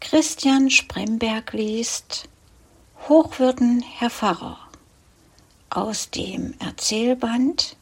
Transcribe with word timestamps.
Christian 0.00 0.70
Spremberg 0.70 1.52
liest 1.52 2.28
Hochwürden, 3.08 3.82
Herr 3.82 4.10
Pfarrer 4.10 4.58
aus 5.68 6.10
dem 6.10 6.54
Erzählband 6.58 7.76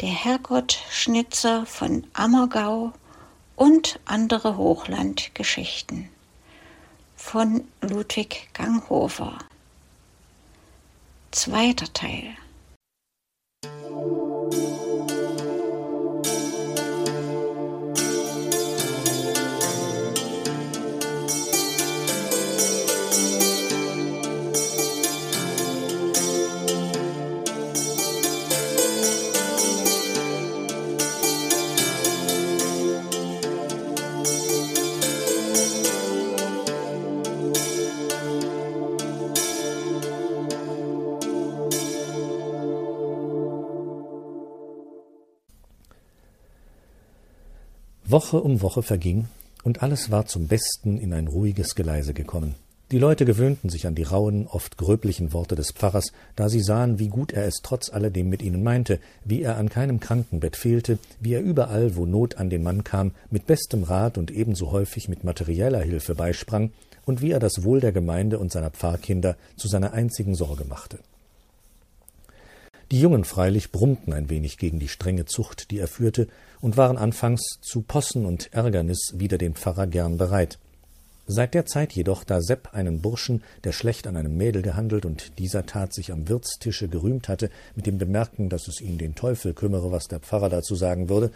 Der 0.00 0.10
Herrgott-Schnitzer 0.10 1.66
von 1.66 2.06
Ammergau 2.12 2.92
und 3.56 3.98
andere 4.04 4.56
Hochlandgeschichten 4.56 6.10
von 7.16 7.66
Ludwig 7.80 8.50
Ganghofer. 8.52 9.38
Zweiter 11.32 11.92
Teil. 11.92 12.36
Woche 48.18 48.40
um 48.40 48.62
Woche 48.62 48.82
verging, 48.82 49.26
und 49.62 49.84
alles 49.84 50.10
war 50.10 50.26
zum 50.26 50.48
Besten 50.48 50.98
in 50.98 51.12
ein 51.12 51.28
ruhiges 51.28 51.76
Geleise 51.76 52.14
gekommen. 52.14 52.56
Die 52.90 52.98
Leute 52.98 53.24
gewöhnten 53.24 53.70
sich 53.70 53.86
an 53.86 53.94
die 53.94 54.02
rauen, 54.02 54.48
oft 54.48 54.76
gröblichen 54.76 55.32
Worte 55.32 55.54
des 55.54 55.70
Pfarrers, 55.70 56.10
da 56.34 56.48
sie 56.48 56.58
sahen, 56.58 56.98
wie 56.98 57.06
gut 57.06 57.32
er 57.32 57.44
es 57.46 57.60
trotz 57.62 57.90
alledem 57.90 58.28
mit 58.28 58.42
ihnen 58.42 58.64
meinte, 58.64 58.98
wie 59.24 59.42
er 59.42 59.56
an 59.56 59.68
keinem 59.68 60.00
Krankenbett 60.00 60.56
fehlte, 60.56 60.98
wie 61.20 61.34
er 61.34 61.42
überall, 61.42 61.94
wo 61.94 62.06
Not 62.06 62.38
an 62.38 62.50
den 62.50 62.64
Mann 62.64 62.82
kam, 62.82 63.12
mit 63.30 63.46
bestem 63.46 63.84
Rat 63.84 64.18
und 64.18 64.32
ebenso 64.32 64.72
häufig 64.72 65.08
mit 65.08 65.22
materieller 65.22 65.82
Hilfe 65.82 66.16
beisprang, 66.16 66.72
und 67.06 67.22
wie 67.22 67.30
er 67.30 67.38
das 67.38 67.62
Wohl 67.62 67.78
der 67.78 67.92
Gemeinde 67.92 68.40
und 68.40 68.50
seiner 68.50 68.70
Pfarrkinder 68.70 69.36
zu 69.56 69.68
seiner 69.68 69.92
einzigen 69.92 70.34
Sorge 70.34 70.64
machte. 70.64 70.98
Die 72.90 73.00
Jungen 73.00 73.24
freilich 73.24 73.70
brummten 73.70 74.14
ein 74.14 74.30
wenig 74.30 74.56
gegen 74.56 74.78
die 74.78 74.88
strenge 74.88 75.26
Zucht, 75.26 75.70
die 75.70 75.78
er 75.78 75.88
führte, 75.88 76.26
und 76.60 76.78
waren 76.78 76.96
anfangs 76.96 77.58
zu 77.60 77.82
Possen 77.82 78.24
und 78.24 78.52
Ärgernis 78.54 79.12
wider 79.14 79.36
den 79.36 79.54
Pfarrer 79.54 79.86
gern 79.86 80.16
bereit. 80.16 80.58
Seit 81.26 81.52
der 81.52 81.66
Zeit 81.66 81.92
jedoch, 81.92 82.24
da 82.24 82.40
Sepp 82.40 82.72
einen 82.72 83.02
Burschen, 83.02 83.42
der 83.64 83.72
schlecht 83.72 84.06
an 84.06 84.16
einem 84.16 84.38
Mädel 84.38 84.62
gehandelt 84.62 85.04
und 85.04 85.38
dieser 85.38 85.66
Tat 85.66 85.92
sich 85.92 86.10
am 86.10 86.30
Wirtstische 86.30 86.88
gerühmt 86.88 87.28
hatte, 87.28 87.50
mit 87.76 87.84
dem 87.86 87.98
Bemerken, 87.98 88.48
dass 88.48 88.66
es 88.66 88.80
ihn 88.80 88.96
den 88.96 89.14
Teufel 89.14 89.52
kümmere, 89.52 89.92
was 89.92 90.08
der 90.08 90.20
Pfarrer 90.20 90.48
dazu 90.48 90.74
sagen 90.74 91.10
würde, 91.10 91.30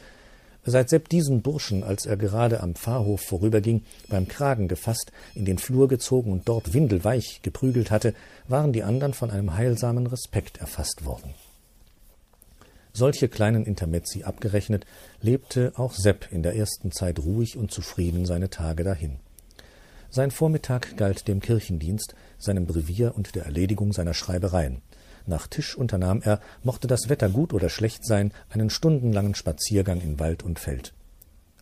seit 0.65 0.89
Sepp 0.89 1.11
diesen 1.11 1.43
Burschen, 1.43 1.85
als 1.85 2.07
er 2.07 2.17
gerade 2.17 2.61
am 2.61 2.75
Pfarrhof 2.75 3.21
vorüberging, 3.21 3.83
beim 4.09 4.29
Kragen 4.29 4.69
gefasst, 4.69 5.13
in 5.35 5.45
den 5.45 5.59
Flur 5.59 5.89
gezogen 5.89 6.33
und 6.33 6.49
dort 6.49 6.73
windelweich 6.73 7.41
geprügelt 7.43 7.91
hatte, 7.91 8.15
waren 8.49 8.73
die 8.73 8.85
andern 8.85 9.13
von 9.13 9.31
einem 9.31 9.55
heilsamen 9.55 10.07
Respekt 10.07 10.59
erfasst 10.59 11.05
worden. 11.05 11.35
Solche 12.93 13.29
kleinen 13.29 13.65
Intermezzi 13.65 14.23
abgerechnet, 14.23 14.85
lebte 15.21 15.73
auch 15.77 15.95
Sepp 15.95 16.29
in 16.31 16.43
der 16.43 16.57
ersten 16.57 16.93
Zeit 16.93 17.19
ruhig 17.21 17.57
und 17.57 17.71
zufrieden 17.71 18.27
seine 18.27 18.51
Tage 18.51 18.85
dahin. 18.85 19.19
Sein 20.11 20.31
Vormittag 20.31 20.99
galt 20.99 21.27
dem 21.27 21.41
Kirchendienst, 21.41 22.15
seinem 22.39 22.67
Brevier 22.67 23.15
und 23.17 23.35
der 23.35 23.47
Erledigung 23.47 23.95
seiner 23.95 24.13
Schreibereien. 24.13 24.83
Nach 25.27 25.47
Tisch 25.47 25.75
unternahm 25.75 26.21
er, 26.23 26.41
mochte 26.63 26.87
das 26.87 27.09
Wetter 27.09 27.31
gut 27.31 27.55
oder 27.55 27.71
schlecht 27.71 28.05
sein, 28.05 28.33
einen 28.51 28.69
stundenlangen 28.69 29.35
Spaziergang 29.35 30.03
in 30.03 30.19
Wald 30.19 30.43
und 30.43 30.59
Feld. 30.59 30.93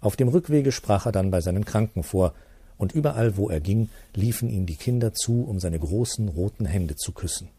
Auf 0.01 0.17
dem 0.17 0.29
Rückwege 0.29 0.73
sprach 0.73 1.07
er 1.07 1.13
dann 1.13 1.31
bei 1.31 1.41
seinen 1.41 1.65
Kranken 1.65 2.03
vor, 2.03 2.35
und 2.77 2.93
überall, 2.93 3.37
wo 3.37 3.51
er 3.51 3.61
ging, 3.61 3.91
liefen 4.15 4.49
ihm 4.49 4.65
die 4.65 4.77
Kinder 4.77 5.13
zu, 5.13 5.45
um 5.45 5.61
seine 5.61 5.79
großen 5.79 6.29
roten 6.29 6.65
Hände 6.65 6.97
zu 6.97 7.13
küssen. 7.13 7.51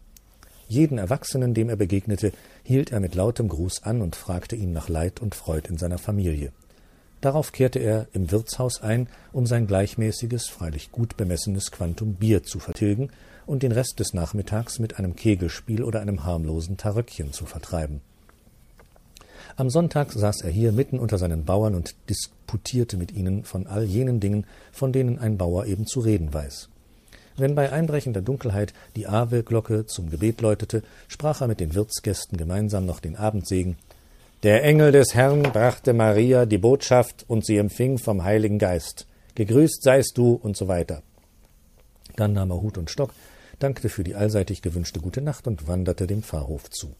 Jeden 0.71 0.99
Erwachsenen, 0.99 1.53
dem 1.53 1.67
er 1.67 1.75
begegnete, 1.75 2.31
hielt 2.63 2.93
er 2.93 3.01
mit 3.01 3.13
lautem 3.13 3.49
Gruß 3.49 3.83
an 3.83 4.01
und 4.01 4.15
fragte 4.15 4.55
ihn 4.55 4.71
nach 4.71 4.87
Leid 4.87 5.19
und 5.19 5.35
Freud 5.35 5.67
in 5.67 5.77
seiner 5.77 5.97
Familie. 5.97 6.53
Darauf 7.19 7.51
kehrte 7.51 7.79
er 7.79 8.07
im 8.13 8.31
Wirtshaus 8.31 8.81
ein, 8.81 9.09
um 9.33 9.45
sein 9.45 9.67
gleichmäßiges, 9.67 10.47
freilich 10.47 10.93
gut 10.93 11.17
bemessenes 11.17 11.71
Quantum 11.71 12.13
Bier 12.13 12.43
zu 12.43 12.59
vertilgen 12.59 13.09
und 13.45 13.63
den 13.63 13.73
Rest 13.73 13.99
des 13.99 14.13
Nachmittags 14.13 14.79
mit 14.79 14.97
einem 14.97 15.17
Kegelspiel 15.17 15.83
oder 15.83 15.99
einem 15.99 16.23
harmlosen 16.23 16.77
Taröckchen 16.77 17.33
zu 17.33 17.45
vertreiben. 17.45 17.99
Am 19.57 19.69
Sonntag 19.69 20.13
saß 20.13 20.39
er 20.39 20.51
hier 20.51 20.71
mitten 20.71 20.99
unter 20.99 21.17
seinen 21.17 21.43
Bauern 21.43 21.75
und 21.75 21.95
disputierte 22.09 22.95
mit 22.95 23.11
ihnen 23.11 23.43
von 23.43 23.67
all 23.67 23.83
jenen 23.83 24.21
Dingen, 24.21 24.45
von 24.71 24.93
denen 24.93 25.19
ein 25.19 25.37
Bauer 25.37 25.65
eben 25.65 25.85
zu 25.85 25.99
reden 25.99 26.33
weiß. 26.33 26.69
Wenn 27.41 27.55
bei 27.55 27.71
einbrechender 27.71 28.21
Dunkelheit 28.21 28.71
die 28.95 29.07
Ave-Glocke 29.07 29.87
zum 29.87 30.11
Gebet 30.11 30.41
läutete, 30.41 30.83
sprach 31.07 31.41
er 31.41 31.47
mit 31.47 31.59
den 31.59 31.73
Wirtsgästen 31.73 32.37
gemeinsam 32.37 32.85
noch 32.85 32.99
den 32.99 33.15
Abendsegen. 33.15 33.77
Der 34.43 34.63
Engel 34.63 34.91
des 34.91 35.15
Herrn 35.15 35.41
brachte 35.41 35.93
Maria 35.93 36.45
die 36.45 36.59
Botschaft 36.59 37.25
und 37.27 37.43
sie 37.43 37.57
empfing 37.57 37.97
vom 37.97 38.23
Heiligen 38.23 38.59
Geist. 38.59 39.07
Gegrüßt 39.33 39.81
seist 39.81 40.19
du 40.19 40.33
und 40.33 40.55
so 40.55 40.67
weiter. 40.67 41.01
Dann 42.15 42.33
nahm 42.33 42.51
er 42.51 42.61
Hut 42.61 42.77
und 42.77 42.91
Stock, 42.91 43.11
dankte 43.57 43.89
für 43.89 44.03
die 44.03 44.13
allseitig 44.13 44.61
gewünschte 44.61 44.99
gute 44.99 45.23
Nacht 45.23 45.47
und 45.47 45.67
wanderte 45.67 46.05
dem 46.05 46.21
Pfarrhof 46.21 46.69
zu. 46.69 46.93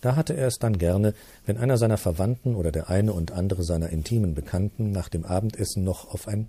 Da 0.00 0.16
hatte 0.16 0.36
er 0.36 0.48
es 0.48 0.58
dann 0.58 0.78
gerne, 0.78 1.14
wenn 1.46 1.58
einer 1.58 1.76
seiner 1.76 1.98
Verwandten 1.98 2.56
oder 2.56 2.72
der 2.72 2.90
eine 2.90 3.12
und 3.12 3.30
andere 3.30 3.62
seiner 3.62 3.90
intimen 3.90 4.34
Bekannten 4.34 4.90
nach 4.90 5.08
dem 5.08 5.24
Abendessen 5.24 5.84
noch 5.84 6.12
auf 6.12 6.26
ein 6.26 6.48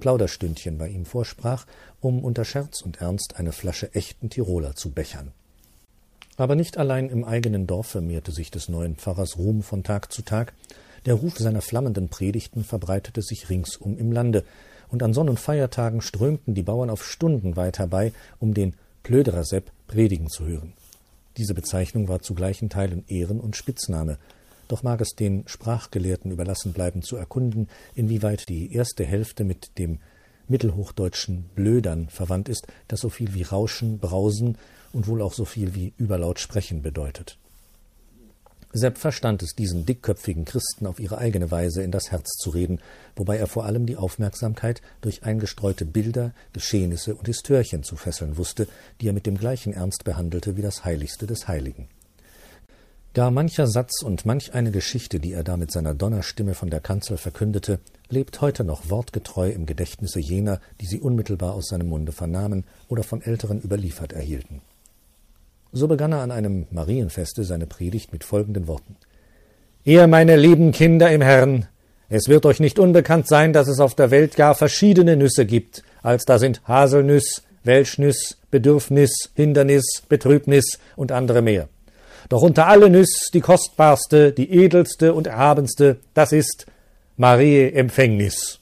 Plauderstündchen 0.00 0.78
bei 0.78 0.88
ihm 0.88 1.04
vorsprach, 1.04 1.66
um 2.00 2.24
unter 2.24 2.44
Scherz 2.44 2.82
und 2.82 3.00
Ernst 3.00 3.36
eine 3.36 3.52
Flasche 3.52 3.94
echten 3.94 4.30
Tiroler 4.30 4.74
zu 4.74 4.90
bechern. 4.90 5.32
Aber 6.36 6.54
nicht 6.54 6.78
allein 6.78 7.08
im 7.08 7.24
eigenen 7.24 7.66
Dorf 7.66 7.88
vermehrte 7.88 8.32
sich 8.32 8.50
des 8.50 8.68
neuen 8.68 8.96
Pfarrers 8.96 9.36
Ruhm 9.38 9.62
von 9.62 9.84
Tag 9.84 10.12
zu 10.12 10.22
Tag, 10.22 10.54
der 11.04 11.14
Ruf 11.14 11.36
seiner 11.38 11.60
flammenden 11.60 12.08
Predigten 12.08 12.64
verbreitete 12.64 13.22
sich 13.22 13.50
ringsum 13.50 13.98
im 13.98 14.12
Lande, 14.12 14.44
und 14.88 15.02
an 15.02 15.14
Sonn- 15.14 15.30
und 15.30 15.40
Feiertagen 15.40 16.02
strömten 16.02 16.54
die 16.54 16.62
Bauern 16.62 16.90
auf 16.90 17.04
Stunden 17.04 17.56
weit 17.56 17.78
herbei, 17.78 18.12
um 18.38 18.54
den 18.54 18.74
Plöderer-Sepp 19.02 19.70
predigen 19.88 20.28
zu 20.28 20.46
hören. 20.46 20.74
Diese 21.38 21.54
Bezeichnung 21.54 22.08
war 22.08 22.20
zu 22.20 22.34
gleichen 22.34 22.68
Teilen 22.68 23.04
Ehren- 23.08 23.40
und 23.40 23.56
Spitzname, 23.56 24.18
doch 24.72 24.82
mag 24.82 25.02
es 25.02 25.10
den 25.10 25.44
Sprachgelehrten 25.46 26.30
überlassen 26.30 26.72
bleiben 26.72 27.02
zu 27.02 27.16
erkunden, 27.16 27.68
inwieweit 27.94 28.48
die 28.48 28.74
erste 28.74 29.04
Hälfte 29.04 29.44
mit 29.44 29.78
dem 29.78 29.98
mittelhochdeutschen 30.48 31.44
Blödern 31.54 32.08
verwandt 32.08 32.48
ist, 32.48 32.66
das 32.88 33.00
so 33.00 33.10
viel 33.10 33.34
wie 33.34 33.42
Rauschen, 33.42 33.98
Brausen 33.98 34.56
und 34.94 35.08
wohl 35.08 35.20
auch 35.20 35.34
so 35.34 35.44
viel 35.44 35.74
wie 35.74 35.92
überlaut 35.98 36.40
sprechen 36.40 36.80
bedeutet. 36.80 37.36
Sepp 38.72 38.96
verstand 38.96 39.42
es, 39.42 39.54
diesen 39.54 39.84
dickköpfigen 39.84 40.46
Christen 40.46 40.86
auf 40.86 40.98
ihre 40.98 41.18
eigene 41.18 41.50
Weise 41.50 41.82
in 41.82 41.90
das 41.90 42.10
Herz 42.10 42.30
zu 42.38 42.48
reden, 42.48 42.80
wobei 43.14 43.36
er 43.36 43.48
vor 43.48 43.66
allem 43.66 43.84
die 43.84 43.98
Aufmerksamkeit 43.98 44.80
durch 45.02 45.22
eingestreute 45.22 45.84
Bilder, 45.84 46.32
Geschehnisse 46.54 47.14
und 47.14 47.26
Histörchen 47.26 47.82
zu 47.82 47.96
fesseln 47.96 48.38
wusste, 48.38 48.66
die 49.02 49.08
er 49.08 49.12
mit 49.12 49.26
dem 49.26 49.36
gleichen 49.36 49.74
Ernst 49.74 50.04
behandelte 50.04 50.56
wie 50.56 50.62
das 50.62 50.86
Heiligste 50.86 51.26
des 51.26 51.46
Heiligen. 51.46 51.88
Gar 53.14 53.30
mancher 53.30 53.66
Satz 53.66 54.02
und 54.02 54.24
manch 54.24 54.54
eine 54.54 54.70
Geschichte, 54.70 55.20
die 55.20 55.32
er 55.32 55.44
da 55.44 55.58
mit 55.58 55.70
seiner 55.70 55.92
Donnerstimme 55.92 56.54
von 56.54 56.70
der 56.70 56.80
Kanzel 56.80 57.18
verkündete, 57.18 57.78
lebt 58.08 58.40
heute 58.40 58.64
noch 58.64 58.88
wortgetreu 58.88 59.50
im 59.50 59.66
Gedächtnisse 59.66 60.18
jener, 60.18 60.60
die 60.80 60.86
sie 60.86 61.00
unmittelbar 61.00 61.52
aus 61.52 61.68
seinem 61.68 61.90
Munde 61.90 62.12
vernahmen 62.12 62.64
oder 62.88 63.02
von 63.02 63.20
Älteren 63.20 63.60
überliefert 63.60 64.12
erhielten. 64.12 64.62
So 65.72 65.88
begann 65.88 66.12
er 66.12 66.20
an 66.20 66.30
einem 66.30 66.66
Marienfeste 66.70 67.44
seine 67.44 67.66
Predigt 67.66 68.12
mit 68.12 68.24
folgenden 68.24 68.66
Worten 68.66 68.96
Ihr, 69.84 70.06
meine 70.06 70.36
lieben 70.36 70.70
Kinder 70.70 71.10
im 71.10 71.22
Herrn, 71.22 71.66
es 72.08 72.28
wird 72.28 72.46
euch 72.46 72.60
nicht 72.60 72.78
unbekannt 72.78 73.26
sein, 73.26 73.52
dass 73.52 73.66
es 73.66 73.80
auf 73.80 73.96
der 73.96 74.12
Welt 74.12 74.36
gar 74.36 74.54
verschiedene 74.54 75.16
Nüsse 75.16 75.44
gibt, 75.44 75.82
als 76.02 76.24
da 76.24 76.38
sind 76.38 76.62
Haselnüss, 76.68 77.42
Welschnüss, 77.64 78.38
Bedürfnis, 78.52 79.30
Hindernis, 79.34 80.04
Betrübnis 80.08 80.78
und 80.94 81.10
andere 81.10 81.42
mehr. 81.42 81.68
Doch 82.28 82.42
unter 82.42 82.66
alle 82.66 82.90
Nüss 82.90 83.30
die 83.32 83.40
kostbarste, 83.40 84.32
die 84.32 84.50
edelste 84.50 85.14
und 85.14 85.26
erhabenste, 85.26 85.98
das 86.14 86.32
ist 86.32 86.66
Marie 87.16 87.72
Empfängnis. 87.72 88.58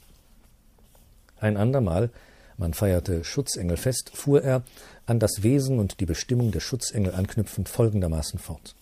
Ein 1.38 1.56
andermal, 1.56 2.10
man 2.56 2.74
feierte 2.74 3.24
Schutzengelfest, 3.24 4.10
fuhr 4.14 4.42
er, 4.42 4.62
an 5.06 5.18
das 5.18 5.42
Wesen 5.42 5.78
und 5.78 6.00
die 6.00 6.06
Bestimmung 6.06 6.52
der 6.52 6.60
Schutzengel 6.60 7.14
anknüpfend 7.14 7.68
folgendermaßen 7.68 8.38
fort. 8.38 8.74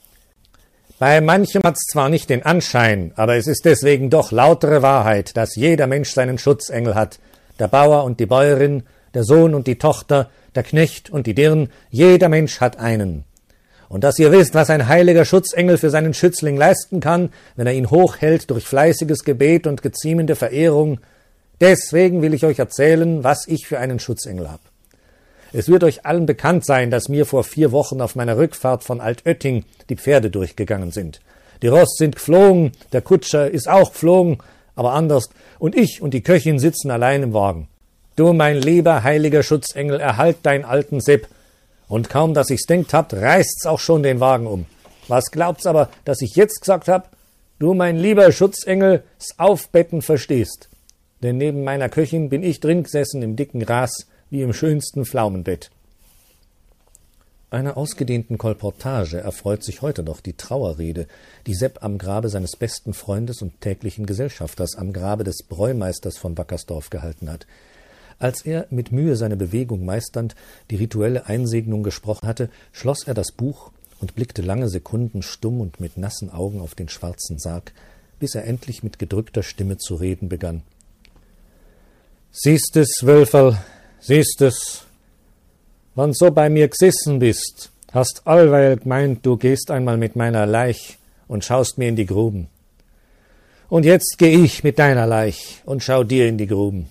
Bei 0.98 1.20
manchem 1.20 1.62
hat's 1.62 1.86
zwar 1.86 2.08
nicht 2.08 2.28
den 2.28 2.42
Anschein, 2.42 3.12
aber 3.14 3.36
es 3.36 3.46
ist 3.46 3.64
deswegen 3.64 4.10
doch 4.10 4.32
lautere 4.32 4.82
Wahrheit, 4.82 5.36
dass 5.36 5.54
jeder 5.54 5.86
Mensch 5.86 6.10
seinen 6.10 6.38
Schutzengel 6.38 6.96
hat, 6.96 7.20
der 7.60 7.68
Bauer 7.68 8.02
und 8.02 8.18
die 8.18 8.26
Bäuerin, 8.26 8.82
der 9.14 9.22
Sohn 9.22 9.54
und 9.54 9.68
die 9.68 9.78
Tochter, 9.78 10.28
der 10.56 10.64
Knecht 10.64 11.08
und 11.08 11.28
die 11.28 11.34
Dirn, 11.34 11.70
jeder 11.90 12.28
Mensch 12.28 12.60
hat 12.60 12.78
einen. 12.78 13.24
Und 13.88 14.04
dass 14.04 14.18
ihr 14.18 14.30
wisst, 14.32 14.54
was 14.54 14.70
ein 14.70 14.86
heiliger 14.86 15.24
Schutzengel 15.24 15.78
für 15.78 15.90
seinen 15.90 16.12
Schützling 16.12 16.56
leisten 16.56 17.00
kann, 17.00 17.30
wenn 17.56 17.66
er 17.66 17.72
ihn 17.72 17.90
hochhält 17.90 18.50
durch 18.50 18.64
fleißiges 18.64 19.24
Gebet 19.24 19.66
und 19.66 19.82
geziemende 19.82 20.36
Verehrung, 20.36 21.00
deswegen 21.60 22.20
will 22.20 22.34
ich 22.34 22.44
euch 22.44 22.58
erzählen, 22.58 23.24
was 23.24 23.46
ich 23.48 23.66
für 23.66 23.78
einen 23.78 23.98
Schutzengel 23.98 24.50
hab. 24.50 24.60
Es 25.52 25.68
wird 25.68 25.84
euch 25.84 26.04
allen 26.04 26.26
bekannt 26.26 26.66
sein, 26.66 26.90
dass 26.90 27.08
mir 27.08 27.24
vor 27.24 27.42
vier 27.42 27.72
Wochen 27.72 28.02
auf 28.02 28.14
meiner 28.14 28.36
Rückfahrt 28.36 28.84
von 28.84 29.00
Altötting 29.00 29.64
die 29.88 29.96
Pferde 29.96 30.30
durchgegangen 30.30 30.90
sind. 30.90 31.20
Die 31.62 31.68
Rost 31.68 31.96
sind 31.96 32.16
geflogen, 32.16 32.72
der 32.92 33.00
Kutscher 33.00 33.50
ist 33.50 33.68
auch 33.68 33.92
geflogen, 33.92 34.38
aber 34.76 34.92
anders, 34.92 35.30
und 35.58 35.74
ich 35.74 36.02
und 36.02 36.12
die 36.12 36.22
Köchin 36.22 36.58
sitzen 36.58 36.90
allein 36.90 37.22
im 37.22 37.32
Wagen. 37.32 37.68
Du, 38.14 38.32
mein 38.32 38.60
lieber 38.60 39.02
heiliger 39.02 39.42
Schutzengel, 39.42 40.00
erhalt 40.00 40.38
dein 40.42 40.64
alten 40.64 41.00
Sepp. 41.00 41.28
Und 41.88 42.10
kaum, 42.10 42.34
dass 42.34 42.50
ich's 42.50 42.66
denkt 42.66 42.92
habt, 42.92 43.14
reißt's 43.14 43.66
auch 43.66 43.80
schon 43.80 44.02
den 44.02 44.20
Wagen 44.20 44.46
um. 44.46 44.66
Was 45.08 45.30
glaubt's 45.30 45.66
aber, 45.66 45.88
dass 46.04 46.20
ich 46.20 46.36
jetzt 46.36 46.60
gesagt 46.60 46.88
hab? 46.88 47.16
Du, 47.58 47.74
mein 47.74 47.96
lieber 47.96 48.30
Schutzengel, 48.30 49.02
s 49.18 49.38
Aufbetten 49.38 50.02
verstehst. 50.02 50.68
Denn 51.22 51.38
neben 51.38 51.64
meiner 51.64 51.88
Köchin 51.88 52.28
bin 52.28 52.42
ich 52.42 52.60
drin 52.60 52.84
gesessen 52.84 53.22
im 53.22 53.34
dicken 53.34 53.60
Gras, 53.60 54.06
wie 54.30 54.42
im 54.42 54.52
schönsten 54.52 55.04
Pflaumenbett. 55.04 55.70
Einer 57.50 57.78
ausgedehnten 57.78 58.36
Kolportage 58.36 59.18
erfreut 59.18 59.64
sich 59.64 59.80
heute 59.80 60.02
noch 60.02 60.20
die 60.20 60.34
Trauerrede, 60.34 61.06
die 61.46 61.54
Sepp 61.54 61.82
am 61.82 61.96
Grabe 61.96 62.28
seines 62.28 62.56
besten 62.56 62.92
Freundes 62.92 63.40
und 63.40 63.62
täglichen 63.62 64.04
Gesellschafters, 64.04 64.76
am 64.76 64.92
Grabe 64.92 65.24
des 65.24 65.42
Bräumeisters 65.48 66.18
von 66.18 66.36
Wackersdorf 66.36 66.90
gehalten 66.90 67.30
hat. 67.30 67.46
Als 68.18 68.42
er, 68.42 68.66
mit 68.70 68.90
Mühe 68.90 69.16
seine 69.16 69.36
Bewegung 69.36 69.84
meisternd, 69.84 70.34
die 70.70 70.76
rituelle 70.76 71.26
Einsegnung 71.26 71.82
gesprochen 71.82 72.26
hatte, 72.26 72.50
schloss 72.72 73.06
er 73.06 73.14
das 73.14 73.30
Buch 73.32 73.70
und 74.00 74.14
blickte 74.14 74.42
lange 74.42 74.68
Sekunden 74.68 75.22
stumm 75.22 75.60
und 75.60 75.80
mit 75.80 75.96
nassen 75.96 76.30
Augen 76.30 76.60
auf 76.60 76.74
den 76.74 76.88
schwarzen 76.88 77.38
Sarg, 77.38 77.72
bis 78.18 78.34
er 78.34 78.44
endlich 78.44 78.82
mit 78.82 78.98
gedrückter 78.98 79.42
Stimme 79.42 79.76
zu 79.78 79.94
reden 79.94 80.28
begann. 80.28 80.62
Siehst 82.32 82.76
es, 82.76 83.00
Wölferl, 83.02 83.58
siehst 84.00 84.42
es, 84.42 84.84
wann 85.94 86.12
so 86.12 86.30
bei 86.30 86.50
mir 86.50 86.68
gesessen 86.68 87.20
bist, 87.20 87.70
hast 87.92 88.26
allweil 88.26 88.76
gemeint, 88.76 89.24
du 89.24 89.36
gehst 89.36 89.70
einmal 89.70 89.96
mit 89.96 90.16
meiner 90.16 90.46
Leich 90.46 90.98
und 91.28 91.44
schaust 91.44 91.78
mir 91.78 91.88
in 91.88 91.96
die 91.96 92.06
Gruben. 92.06 92.48
Und 93.68 93.84
jetzt 93.84 94.16
geh 94.18 94.30
ich 94.30 94.64
mit 94.64 94.78
deiner 94.78 95.06
Leich 95.06 95.62
und 95.64 95.82
schau 95.82 96.02
dir 96.02 96.26
in 96.26 96.38
die 96.38 96.46
Gruben. 96.46 96.88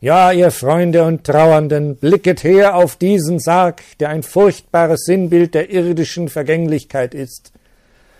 Ja, 0.00 0.30
ihr 0.30 0.52
Freunde 0.52 1.02
und 1.02 1.24
Trauernden, 1.24 1.96
blicket 1.96 2.44
her 2.44 2.76
auf 2.76 2.94
diesen 2.94 3.40
Sarg, 3.40 3.82
der 3.98 4.10
ein 4.10 4.22
furchtbares 4.22 5.00
Sinnbild 5.04 5.54
der 5.54 5.70
irdischen 5.70 6.28
Vergänglichkeit 6.28 7.14
ist. 7.14 7.50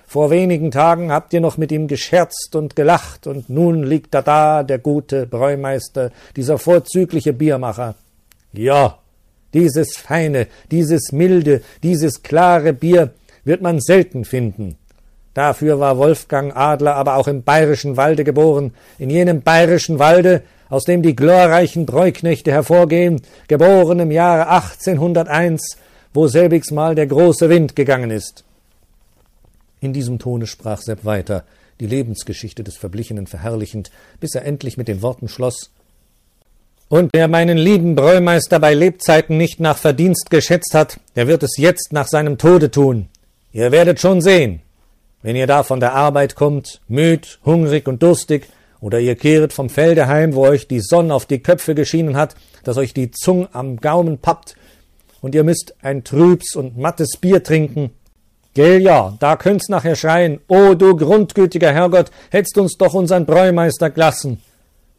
Vor 0.05 0.31
wenigen 0.31 0.73
Tagen 0.73 1.13
habt 1.13 1.33
ihr 1.33 1.41
noch 1.41 1.57
mit 1.57 1.71
ihm 1.71 1.87
gescherzt 1.87 2.57
und 2.57 2.75
gelacht, 2.75 3.29
und 3.29 3.49
nun 3.49 3.85
liegt 3.85 4.13
er 4.17 4.23
da, 4.23 4.65
der 4.65 4.79
gute 4.79 5.25
Bräumeister, 5.27 6.11
dieser 6.35 6.59
vorzügliche 6.59 7.33
Biermacher. 7.33 7.95
Ja, 8.53 8.99
dieses 9.55 9.97
feine, 9.97 10.49
dieses 10.73 11.13
milde, 11.13 11.63
dieses 11.85 12.25
klare 12.25 12.73
Bier 12.73 13.11
wird 13.45 13.63
man 13.63 13.81
selten 13.81 14.25
finden. 14.25 14.79
Dafür 15.33 15.79
war 15.79 15.97
Wolfgang 15.97 16.57
Adler 16.57 16.97
aber 16.97 17.15
auch 17.15 17.29
im 17.29 17.45
bayerischen 17.45 17.97
Walde 17.97 18.25
geboren, 18.25 18.75
in 18.99 19.11
jenem 19.11 19.43
bayerischen 19.43 20.01
Walde, 20.01 20.43
aus 20.69 20.85
dem 20.85 21.03
die 21.03 21.17
glorreichen 21.17 21.87
Bräuknechte 21.87 22.51
hervorgehen, 22.51 23.21
geboren 23.49 24.01
im 24.01 24.11
Jahre 24.11 24.49
1801, 24.49 25.77
wo 26.13 26.27
selbigs 26.27 26.71
mal 26.71 26.95
der 26.95 27.07
große 27.07 27.49
Wind 27.49 27.77
gegangen 27.77 28.11
ist. 28.11 28.45
In 29.81 29.93
diesem 29.93 30.19
Tone 30.19 30.47
sprach 30.47 30.81
Sepp 30.81 31.05
weiter, 31.05 31.45
die 31.81 31.87
Lebensgeschichte 31.87 32.65
des 32.65 32.77
Verblichenen 32.77 33.27
verherrlichend, 33.27 33.91
bis 34.21 34.35
er 34.35 34.45
endlich 34.45 34.77
mit 34.77 34.89
den 34.89 35.03
Worten 35.03 35.29
schloss 35.29 35.71
Und 36.89 37.11
wer 37.13 37.29
meinen 37.29 37.59
lieben 37.59 37.95
Bräumeister 37.95 38.59
bei 38.59 38.75
Lebzeiten 38.75 39.37
nicht 39.37 39.61
nach 39.61 39.77
Verdienst 39.77 40.31
geschätzt 40.31 40.75
hat, 40.75 40.99
der 41.15 41.29
wird 41.29 41.43
es 41.43 41.57
jetzt 41.57 41.93
nach 41.93 42.09
seinem 42.09 42.39
Tode 42.39 42.71
tun. 42.71 43.09
Ihr 43.53 43.71
werdet 43.73 44.01
schon 44.01 44.21
sehen, 44.21 44.63
wenn 45.23 45.37
ihr 45.37 45.47
da 45.47 45.63
von 45.63 45.81
der 45.81 45.95
Arbeit 45.95 46.35
kommt, 46.35 46.81
müd, 46.89 47.39
hungrig 47.45 47.87
und 47.87 48.03
durstig, 48.03 48.49
oder 48.81 49.01
ihr 49.01 49.17
kehret 49.17 49.53
vom 49.53 49.71
Felde 49.71 50.07
heim, 50.07 50.35
wo 50.35 50.47
euch 50.47 50.69
die 50.69 50.81
Sonne 50.81 51.15
auf 51.15 51.27
die 51.27 51.43
Köpfe 51.43 51.75
geschienen 51.75 52.17
hat, 52.17 52.35
dass 52.65 52.77
euch 52.77 52.95
die 52.95 53.11
Zung 53.11 53.49
am 53.53 53.77
Gaumen 53.79 54.19
pappt, 54.19 54.57
und 55.21 55.35
ihr 55.35 55.45
müsst 55.45 55.75
ein 55.83 56.05
trübs 56.05 56.55
und 56.55 56.79
mattes 56.79 57.17
Bier 57.21 57.43
trinken. 57.43 57.91
Gell 58.55 58.81
ja, 58.81 59.17
da 59.19 59.37
könnt's 59.37 59.69
nachher 59.69 59.97
schreien, 59.97 60.41
o 60.49 60.75
du 60.75 60.97
grundgütiger 60.97 61.73
Herrgott, 61.73 62.11
hättst 62.31 62.57
uns 62.59 62.77
doch 62.77 62.95
unseren 62.95 63.27
Bräumeister 63.27 63.91
gelassen. 63.91 64.41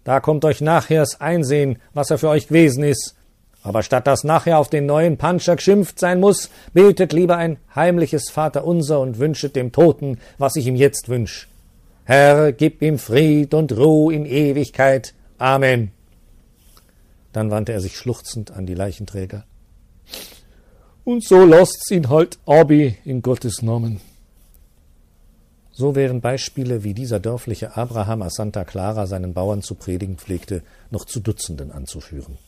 Da 0.03 0.19
kommt 0.19 0.45
euch 0.45 0.61
nachher's 0.61 1.19
Einsehen, 1.19 1.79
was 1.93 2.09
er 2.09 2.17
für 2.17 2.29
euch 2.29 2.47
gewesen 2.47 2.83
ist. 2.83 3.15
Aber 3.61 3.83
statt 3.83 4.07
dass 4.07 4.23
nachher 4.23 4.57
auf 4.57 4.69
den 4.69 4.85
neuen 4.85 5.17
Panscher 5.17 5.57
geschimpft 5.57 5.99
sein 5.99 6.19
muss, 6.19 6.49
betet 6.73 7.11
lieber 7.11 7.35
ein 7.37 7.57
heimliches 7.75 8.29
Vaterunser 8.29 9.01
und 9.01 9.19
wünschet 9.19 9.55
dem 9.55 9.71
Toten, 9.71 10.19
was 10.37 10.55
ich 10.55 10.67
ihm 10.67 10.75
jetzt 10.75 11.09
wünsch. 11.09 11.49
Herr, 12.09 12.53
gib 12.53 12.81
ihm 12.81 12.97
Fried 12.97 13.53
und 13.53 13.71
Ruh 13.77 14.09
in 14.09 14.25
Ewigkeit. 14.25 15.13
Amen. 15.37 15.91
Dann 17.33 17.51
wandte 17.51 17.71
er 17.71 17.81
sich 17.81 17.95
schluchzend 17.95 18.49
an 18.49 18.65
die 18.65 18.73
Leichenträger. 18.73 19.45
Und 21.03 21.23
so 21.23 21.45
lasst's 21.45 21.91
ihn 21.91 22.09
halt 22.09 22.39
abi 22.47 22.97
in 23.05 23.21
Gottes 23.21 23.61
Namen. 23.61 24.01
So 25.71 25.93
wären 25.93 26.19
Beispiele, 26.19 26.83
wie 26.83 26.95
dieser 26.95 27.19
dörfliche 27.19 27.77
Abraham 27.77 28.23
aus 28.23 28.33
Santa 28.33 28.63
Clara 28.63 29.05
seinen 29.05 29.35
Bauern 29.35 29.61
zu 29.61 29.75
predigen 29.75 30.17
pflegte, 30.17 30.63
noch 30.89 31.05
zu 31.05 31.19
Dutzenden 31.19 31.71
anzuführen. 31.71 32.39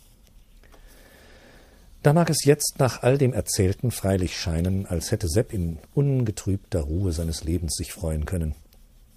Da 2.02 2.14
mag 2.14 2.32
es 2.32 2.46
jetzt 2.46 2.80
nach 2.80 3.04
all 3.04 3.20
dem 3.20 3.32
Erzählten 3.32 3.92
freilich 3.92 4.36
scheinen, 4.36 4.88
als 4.88 5.12
hätte 5.12 5.28
Sepp 5.28 5.54
in 5.54 5.78
ungetrübter 5.94 6.82
Ruhe 6.82 7.12
seines 7.12 7.44
Lebens 7.44 7.76
sich 7.76 7.94
freuen 7.94 8.26
können. 8.26 8.56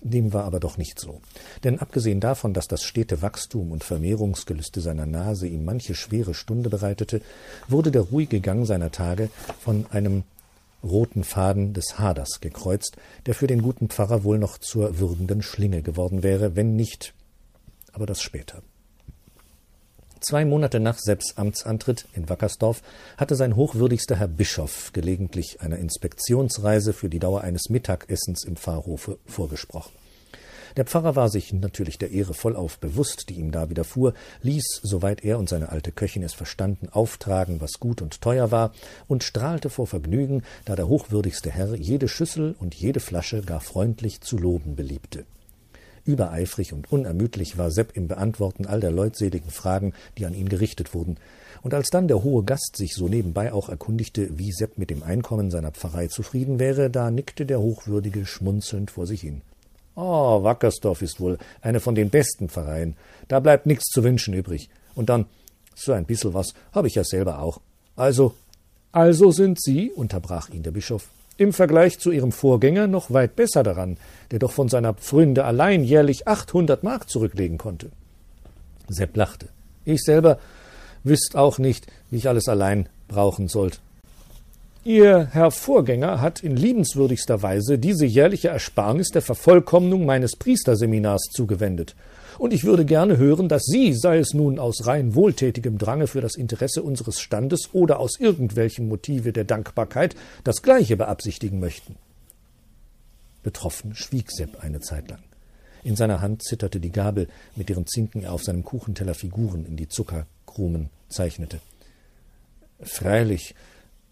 Dem 0.07 0.35
war 0.35 0.45
aber 0.45 0.61
doch 0.61 0.77
nicht 0.77 1.01
so. 1.01 1.23
Denn 1.65 1.79
abgesehen 1.79 2.21
davon, 2.21 2.53
dass 2.53 2.69
das 2.69 2.83
stete 2.83 3.23
Wachstum 3.23 3.73
und 3.73 3.83
Vermehrungsgelüste 3.83 4.83
seiner 4.83 5.07
Nase 5.07 5.49
ihm 5.49 5.65
manche 5.65 5.95
schwere 5.95 6.35
Stunde 6.35 6.69
bereitete, 6.69 7.23
wurde 7.69 7.91
der 7.91 8.03
ruhige 8.03 8.41
Gang 8.41 8.67
seiner 8.67 8.93
Tage 8.93 9.31
von 9.61 9.87
einem 9.91 10.25
roten 10.83 11.25
Faden 11.25 11.73
des 11.73 11.99
Haders 11.99 12.41
gekreuzt, 12.41 12.99
der 13.25 13.35
für 13.35 13.47
den 13.47 13.63
guten 13.63 13.89
Pfarrer 13.89 14.25
wohl 14.25 14.39
noch 14.39 14.59
zur 14.59 14.99
würgenden 14.99 15.41
Schlinge 15.41 15.81
geworden 15.81 16.23
wäre, 16.23 16.55
wenn 16.55 16.77
nicht, 16.77 17.15
aber 17.95 18.05
das 18.05 18.21
später. 18.21 18.63
Zwei 20.21 20.45
Monate 20.45 20.81
nach 20.81 20.99
Sepps 20.99 21.37
Amtsantritt 21.37 22.07
in 22.15 22.29
Wackersdorf 22.29 22.83
hatte 23.17 23.37
sein 23.37 23.57
hochwürdigster 23.57 24.17
Herr 24.17 24.29
Bischof 24.29 24.91
gelegentlich 24.93 25.61
einer 25.61 25.79
Inspektionsreise 25.79 26.93
für 26.93 27.11
die 27.11 27.19
Dauer 27.19 27.43
eines 27.43 27.69
Mittagessens 27.69 28.45
im 28.45 28.57
Pfarrhofe 28.57 29.19
vorgesprochen. 29.27 29.93
Der 30.77 30.85
Pfarrer 30.85 31.15
war 31.15 31.29
sich 31.29 31.53
natürlich 31.53 31.99
der 31.99 32.11
Ehre 32.11 32.35
vollauf 32.35 32.79
bewusst, 32.79 33.29
die 33.29 33.35
ihm 33.35 33.53
da 33.53 33.71
widerfuhr, 33.71 34.13
ließ, 34.43 34.81
soweit 34.83 35.25
er 35.25 35.39
und 35.39 35.49
seine 35.49 35.69
alte 35.69 35.93
Köchin 35.93 36.25
es 36.25 36.35
verstanden, 36.35 36.89
auftragen, 36.89 37.61
was 37.61 37.79
gut 37.79 38.03
und 38.03 38.21
teuer 38.21 38.51
war, 38.51 38.73
und 39.07 39.23
strahlte 39.23 39.71
vor 39.71 39.87
Vergnügen, 39.87 40.43
da 40.65 40.75
der 40.75 40.89
hochwürdigste 40.89 41.51
Herr 41.51 41.77
jede 41.77 42.09
Schüssel 42.09 42.57
und 42.59 42.75
jede 42.75 42.99
Flasche 42.99 43.43
gar 43.43 43.61
freundlich 43.61 44.21
zu 44.21 44.37
loben 44.37 44.75
beliebte. 44.75 45.25
Übereifrig 46.05 46.73
und 46.73 46.91
unermüdlich 46.93 47.57
war 47.57 47.71
Sepp 47.71 47.97
im 47.97 48.09
Beantworten 48.09 48.67
all 48.67 48.81
der 48.81 48.91
leutseligen 48.91 49.51
Fragen, 49.51 49.95
die 50.19 50.27
an 50.27 50.35
ihn 50.35 50.49
gerichtet 50.49 50.93
wurden. 50.93 51.17
Und 51.63 51.73
als 51.73 51.89
dann 51.89 52.09
der 52.09 52.23
hohe 52.23 52.43
Gast 52.43 52.77
sich 52.77 52.95
so 52.95 53.09
nebenbei 53.09 53.53
auch 53.53 53.71
erkundigte, 53.71 54.37
wie 54.39 54.53
Sepp 54.53 54.77
mit 54.77 54.91
dem 54.91 55.03
Einkommen 55.03 55.51
seiner 55.51 55.71
Pfarrei 55.71 56.09
zufrieden 56.09 56.59
wäre, 56.59 56.91
da 56.91 57.11
nickte 57.11 57.47
der 57.47 57.61
Hochwürdige 57.61 58.27
schmunzelnd 58.27 58.91
vor 58.91 59.07
sich 59.07 59.23
hin. 59.23 59.41
Oh, 59.97 60.43
Wackersdorf 60.43 61.03
ist 61.03 61.21
wohl 61.21 61.39
eine 61.61 61.81
von 61.81 61.95
den 61.95 62.11
besten 62.11 62.49
Pfarreien. 62.49 62.97
Da 63.29 63.41
bleibt 63.41 63.67
nichts 63.67 63.87
zu 63.87 64.03
wünschen 64.03 64.35
übrig. 64.35 64.69
Und 64.95 65.09
dann, 65.09 65.27
so 65.75 65.93
ein 65.93 66.05
bissel 66.05 66.35
was, 66.35 66.55
habe 66.73 66.89
ich 66.89 66.97
ja 66.97 67.05
selber 67.05 67.39
auch. 67.41 67.61
Also, 67.97 68.35
also 68.93 69.31
sind 69.31 69.61
Sie, 69.61 69.91
unterbrach 69.91 70.49
ihn 70.51 70.63
der 70.63 70.73
Bischof, 70.73 71.09
im 71.37 71.53
Vergleich 71.53 71.99
zu 71.99 72.11
ihrem 72.11 72.33
Vorgänger 72.33 72.87
noch 72.87 73.13
weit 73.13 73.37
besser 73.37 73.63
daran, 73.63 73.97
der 74.31 74.39
doch 74.39 74.53
von 74.53 74.69
seiner 74.69 74.95
Pfründe 74.95 75.45
allein 75.45 75.83
jährlich 75.85 76.29
achthundert 76.29 76.83
Mark 76.83 77.09
zurücklegen 77.09 77.59
konnte. 77.59 77.91
Sepp 78.89 79.17
lachte. 79.17 79.49
Ich 79.85 80.03
selber 80.03 80.39
wüsst 81.03 81.37
auch 81.37 81.59
nicht, 81.59 81.87
wie 82.11 82.17
ich 82.17 82.29
alles 82.29 82.49
allein 82.49 82.89
brauchen 83.09 83.49
sollt. 83.49 83.81
Ihr 84.87 85.29
Herr 85.33 85.51
Vorgänger 85.51 86.21
hat 86.21 86.43
in 86.43 86.57
liebenswürdigster 86.57 87.41
Weise 87.41 87.79
diese 87.79 88.05
jährliche 88.05 88.49
Ersparnis 88.49 89.09
der 89.09 89.23
Vervollkommnung 89.23 90.05
meines 90.05 90.37
Priesterseminars 90.37 91.31
zugewendet. 91.33 91.97
und 92.39 92.53
ich 92.53 92.65
würde 92.65 92.85
gerne 92.85 93.17
hören, 93.17 93.49
dass 93.49 93.63
Sie, 93.65 93.95
sei 93.95 94.19
es 94.19 94.35
nun 94.35 94.59
aus 94.59 94.87
rein 94.87 95.15
wohltätigem 95.15 95.79
Drange 95.79 96.07
für 96.07 96.21
das 96.21 96.35
Interesse 96.35 96.83
unseres 96.83 97.19
Standes 97.19 97.71
oder 97.73 97.99
aus 97.99 98.21
irgendwelchen 98.21 98.87
Motive 98.87 99.33
der 99.33 99.45
Dankbarkeit, 99.45 100.17
das 100.43 100.61
Gleiche 100.61 100.99
beabsichtigen 100.99 101.61
möchten. 101.61 101.97
Betroffen 103.43 103.95
schwieg 103.95 104.31
Sepp 104.31 104.63
eine 104.63 104.81
Zeit 104.81 105.09
lang. 105.09 105.23
In 105.83 105.97
seiner 105.97 106.21
Hand 106.21 106.43
zitterte 106.43 106.81
die 106.81 106.93
Gabel, 106.93 107.29
mit 107.57 107.71
deren 107.71 107.87
Zinken 107.87 108.25
er 108.25 108.33
auf 108.33 108.43
seinem 108.43 108.65
Kuchenteller 108.65 109.15
Figuren 109.15 109.65
in 109.65 109.77
die 109.77 109.89
Zuckerkrumen 109.89 110.91
zeichnete. 111.09 111.61
Freilich, 112.81 113.55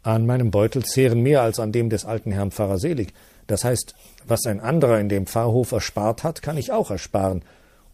an 0.02 0.26
meinem 0.26 0.50
Beutel 0.50 0.84
zehren 0.84 1.22
mehr 1.22 1.42
als 1.42 1.60
an 1.60 1.72
dem 1.72 1.90
des 1.90 2.04
alten 2.04 2.32
Herrn 2.32 2.50
Pfarrer 2.50 2.78
Selig. 2.78 3.12
Das 3.46 3.64
heißt, 3.64 3.94
was 4.26 4.46
ein 4.46 4.60
anderer 4.60 4.98
in 4.98 5.08
dem 5.08 5.26
Pfarrhof 5.26 5.72
erspart 5.72 6.24
hat, 6.24 6.42
kann 6.42 6.56
ich 6.56 6.72
auch 6.72 6.90
ersparen. 6.90 7.42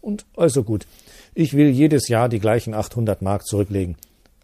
Und 0.01 0.25
also 0.35 0.63
gut, 0.63 0.87
ich 1.35 1.53
will 1.53 1.69
jedes 1.69 2.07
Jahr 2.07 2.29
die 2.29 2.39
gleichen 2.39 2.73
800 2.73 3.21
Mark 3.21 3.45
zurücklegen. 3.45 3.95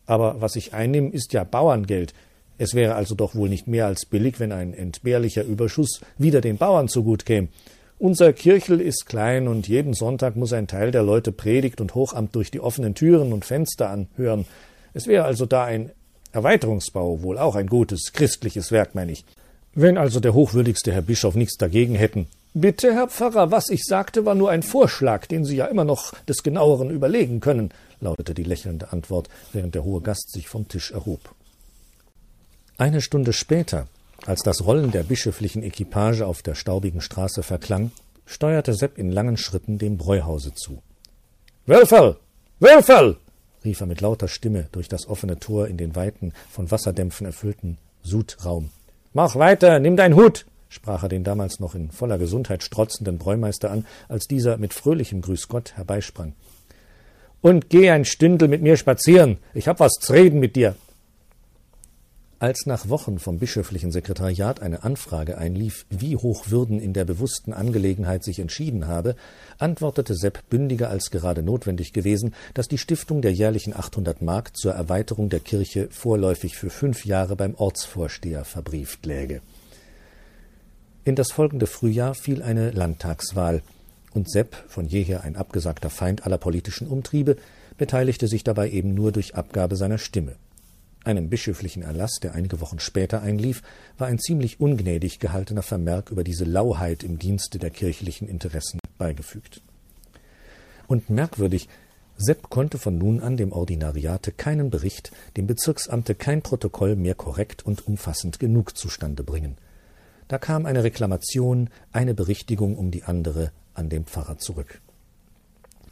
Aber 0.05 0.41
was 0.41 0.55
ich 0.55 0.73
einnehme, 0.73 1.09
ist 1.09 1.33
ja 1.33 1.43
Bauerngeld. 1.43 2.13
Es 2.57 2.73
wäre 2.73 2.95
also 2.95 3.15
doch 3.15 3.35
wohl 3.35 3.49
nicht 3.49 3.67
mehr 3.67 3.85
als 3.85 4.05
billig, 4.05 4.39
wenn 4.39 4.51
ein 4.51 4.73
entbehrlicher 4.73 5.43
Überschuss 5.43 6.01
wieder 6.17 6.41
den 6.41 6.57
Bauern 6.57 6.87
zugut 6.87 7.25
käme. 7.25 7.49
Unser 7.97 8.33
Kirchel 8.33 8.81
ist 8.81 9.05
klein 9.05 9.47
und 9.47 9.67
jeden 9.67 9.93
Sonntag 9.93 10.35
muss 10.35 10.53
ein 10.53 10.67
Teil 10.67 10.91
der 10.91 11.03
Leute 11.03 11.31
Predigt 11.31 11.79
und 11.79 11.95
Hochamt 11.95 12.35
durch 12.35 12.51
die 12.51 12.59
offenen 12.59 12.93
Türen 12.93 13.31
und 13.31 13.45
Fenster 13.45 13.89
anhören. 13.89 14.45
Es 14.93 15.07
wäre 15.07 15.23
also 15.25 15.45
da 15.45 15.63
ein 15.63 15.91
Erweiterungsbau 16.35 17.23
wohl 17.23 17.37
auch 17.37 17.55
ein 17.55 17.67
gutes 17.67 18.11
christliches 18.13 18.71
Werk, 18.71 18.93
meine 18.93 19.13
ich. 19.13 19.25
Wenn 19.73 19.97
also 19.97 20.19
der 20.19 20.33
hochwürdigste 20.33 20.91
Herr 20.91 21.01
Bischof 21.01 21.35
nichts 21.35 21.57
dagegen 21.57 21.95
hätten. 21.95 22.27
Bitte, 22.53 22.93
Herr 22.93 23.07
Pfarrer, 23.07 23.51
was 23.51 23.69
ich 23.69 23.83
sagte, 23.83 24.25
war 24.25 24.35
nur 24.35 24.49
ein 24.49 24.63
Vorschlag, 24.63 25.25
den 25.25 25.43
Sie 25.43 25.55
ja 25.55 25.65
immer 25.65 25.83
noch 25.83 26.13
des 26.25 26.43
genaueren 26.43 26.89
überlegen 26.89 27.39
können, 27.39 27.71
lautete 27.99 28.33
die 28.33 28.43
lächelnde 28.43 28.91
Antwort, 28.91 29.29
während 29.51 29.75
der 29.75 29.83
hohe 29.83 30.01
Gast 30.01 30.31
sich 30.31 30.47
vom 30.47 30.67
Tisch 30.67 30.91
erhob. 30.91 31.19
Eine 32.77 33.01
Stunde 33.01 33.33
später, 33.33 33.87
als 34.25 34.41
das 34.43 34.65
Rollen 34.65 34.91
der 34.91 35.03
bischöflichen 35.03 35.63
Equipage 35.63 36.25
auf 36.25 36.41
der 36.41 36.55
staubigen 36.55 37.01
Straße 37.01 37.43
verklang, 37.43 37.91
steuerte 38.25 38.73
Sepp 38.73 38.97
in 38.97 39.11
langen 39.11 39.37
Schritten 39.37 39.77
dem 39.77 39.97
Bräuhause 39.97 40.53
zu. 40.53 40.81
Wölferl! 41.65 42.17
Wölferl! 42.59 43.17
Rief 43.65 43.81
er 43.81 43.87
mit 43.87 44.01
lauter 44.01 44.27
Stimme 44.27 44.67
durch 44.71 44.87
das 44.87 45.07
offene 45.07 45.39
Tor 45.39 45.67
in 45.67 45.77
den 45.77 45.95
weiten, 45.95 46.33
von 46.49 46.71
Wasserdämpfen 46.71 47.25
erfüllten 47.25 47.77
Sudraum. 48.03 48.69
Mach 49.13 49.35
weiter, 49.35 49.79
nimm 49.79 49.97
dein 49.97 50.15
Hut! 50.15 50.45
sprach 50.69 51.03
er 51.03 51.09
den 51.09 51.23
damals 51.23 51.59
noch 51.59 51.73
in 51.73 51.89
voller 51.89 52.17
Gesundheit 52.17 52.61
strotzenden 52.63 53.17
Bräumeister 53.17 53.71
an, 53.71 53.85
als 54.09 54.27
dieser 54.27 54.57
mit 54.57 54.73
fröhlichem 54.73 55.21
Grüß 55.21 55.47
Gott 55.47 55.73
herbeisprang. 55.77 56.33
Und 57.41 57.69
geh 57.69 57.89
ein 57.91 58.05
Stündel 58.05 58.47
mit 58.47 58.61
mir 58.61 58.75
spazieren, 58.75 59.37
ich 59.53 59.67
hab 59.67 59.79
was 59.79 59.93
zu 59.93 60.13
reden 60.13 60.39
mit 60.39 60.55
dir. 60.55 60.75
Als 62.37 62.65
nach 62.65 62.89
Wochen 62.89 63.17
vom 63.17 63.39
bischöflichen 63.39 63.93
Sekretariat 63.93 64.61
eine 64.61 64.83
Anfrage 64.83 65.37
einlief, 65.37 65.85
wie 65.89 66.17
hoch 66.17 66.49
Würden 66.49 66.81
in 66.81 66.91
der 66.91 67.05
bewussten 67.05 67.53
Angelegenheit 67.53 68.25
sich 68.25 68.39
entschieden 68.39 68.87
habe, 68.87 69.15
antwortete 69.57 70.15
Sepp 70.15 70.49
bündiger 70.49 70.89
als 70.89 71.11
gerade 71.11 71.43
notwendig 71.43 71.93
gewesen, 71.93 72.35
dass 72.53 72.67
die 72.67 72.77
Stiftung 72.77 73.21
der 73.21 73.31
jährlichen 73.31 73.73
800 73.73 74.21
Mark 74.21 74.57
zur 74.57 74.73
Erweiterung 74.73 75.29
der 75.29 75.39
Kirche 75.39 75.87
vorläufig 75.91 76.57
für 76.57 76.69
fünf 76.69 77.05
Jahre 77.05 77.37
beim 77.37 77.55
Ortsvorsteher 77.55 78.43
verbrieft 78.43 79.05
läge. 79.05 79.39
In 81.05 81.15
das 81.15 81.31
folgende 81.31 81.67
Frühjahr 81.67 82.15
fiel 82.15 82.41
eine 82.41 82.71
Landtagswahl, 82.71 83.61
und 84.13 84.29
Sepp, 84.29 84.55
von 84.67 84.87
jeher 84.87 85.23
ein 85.23 85.35
abgesagter 85.35 85.89
Feind 85.89 86.25
aller 86.25 86.37
politischen 86.37 86.87
Umtriebe, 86.87 87.37
beteiligte 87.77 88.27
sich 88.27 88.43
dabei 88.43 88.71
eben 88.71 88.93
nur 88.93 89.11
durch 89.11 89.35
Abgabe 89.35 89.75
seiner 89.75 89.97
Stimme. 89.97 90.35
Einem 91.05 91.29
bischöflichen 91.29 91.83
Erlass, 91.83 92.15
der 92.19 92.33
einige 92.33 92.59
Wochen 92.61 92.79
später 92.79 93.21
einlief, 93.21 93.61
war 93.99 94.07
ein 94.07 94.17
ziemlich 94.17 94.59
ungnädig 94.59 95.19
gehaltener 95.19 95.61
Vermerk 95.61 96.09
über 96.09 96.23
diese 96.23 96.45
Lauheit 96.45 97.03
im 97.03 97.19
Dienste 97.19 97.59
der 97.59 97.69
kirchlichen 97.69 98.27
Interessen 98.27 98.79
beigefügt. 98.97 99.61
Und 100.87 101.11
merkwürdig, 101.11 101.69
Sepp 102.17 102.49
konnte 102.49 102.79
von 102.79 102.97
nun 102.97 103.19
an 103.21 103.37
dem 103.37 103.51
Ordinariate 103.51 104.31
keinen 104.31 104.71
Bericht, 104.71 105.11
dem 105.37 105.45
Bezirksamte 105.45 106.15
kein 106.15 106.41
Protokoll 106.41 106.95
mehr 106.95 107.13
korrekt 107.13 107.63
und 107.63 107.85
umfassend 107.85 108.39
genug 108.39 108.75
zustande 108.75 109.23
bringen. 109.23 109.57
Da 110.27 110.39
kam 110.39 110.65
eine 110.65 110.83
Reklamation, 110.83 111.69
eine 111.91 112.15
Berichtigung 112.15 112.77
um 112.77 112.89
die 112.89 113.03
andere 113.03 113.51
an 113.75 113.89
den 113.89 114.05
Pfarrer 114.05 114.39
zurück. 114.39 114.81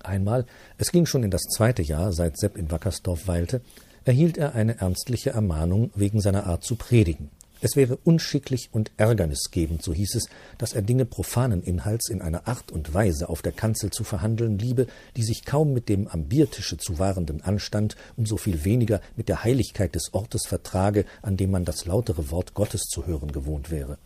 Einmal, 0.02 0.48
es 0.80 0.92
ging 0.92 1.06
schon 1.06 1.22
in 1.22 1.30
das 1.30 1.44
zweite 1.44 1.84
Jahr, 1.84 2.14
seit 2.14 2.38
Sepp 2.38 2.58
in 2.58 2.72
Wackersdorf 2.72 3.28
weilte, 3.28 3.62
erhielt 4.06 4.38
er 4.38 4.56
eine 4.56 4.80
ernstliche 4.80 5.32
Ermahnung 5.32 5.92
wegen 5.96 6.22
seiner 6.22 6.46
Art 6.46 6.64
zu 6.64 6.76
predigen. 6.76 7.30
Es 7.66 7.78
wäre 7.78 7.98
unschicklich 8.04 8.68
und 8.74 8.92
ärgernisgebend, 8.98 9.82
so 9.82 9.94
hieß 9.94 10.16
es, 10.16 10.26
dass 10.58 10.74
er 10.74 10.82
Dinge 10.82 11.06
profanen 11.06 11.64
Inhalts 11.64 12.10
in 12.10 12.22
einer 12.22 12.46
Art 12.46 12.74
und 12.74 12.94
Weise 12.94 13.30
auf 13.30 13.42
der 13.42 13.54
Kanzel 13.54 13.90
zu 13.90 14.04
verhandeln 14.04 14.60
liebe, 14.60 14.88
die 15.16 15.24
sich 15.24 15.46
kaum 15.46 15.72
mit 15.72 15.88
dem 15.88 16.10
am 16.10 16.26
Biertische 16.26 16.78
zu 16.78 17.00
wahrenden 17.00 17.42
Anstand 17.42 17.96
und 18.18 18.28
so 18.28 18.36
viel 18.36 18.66
weniger 18.66 19.00
mit 19.16 19.30
der 19.30 19.46
Heiligkeit 19.46 19.96
des 19.96 20.14
Ortes 20.14 20.46
vertrage, 20.46 21.06
an 21.22 21.38
dem 21.38 21.52
man 21.52 21.64
das 21.64 21.86
lautere 21.86 22.32
Wort 22.32 22.54
Gottes 22.54 22.82
zu 22.82 23.08
hören 23.08 23.32
gewohnt 23.32 23.72
wäre. 23.72 23.98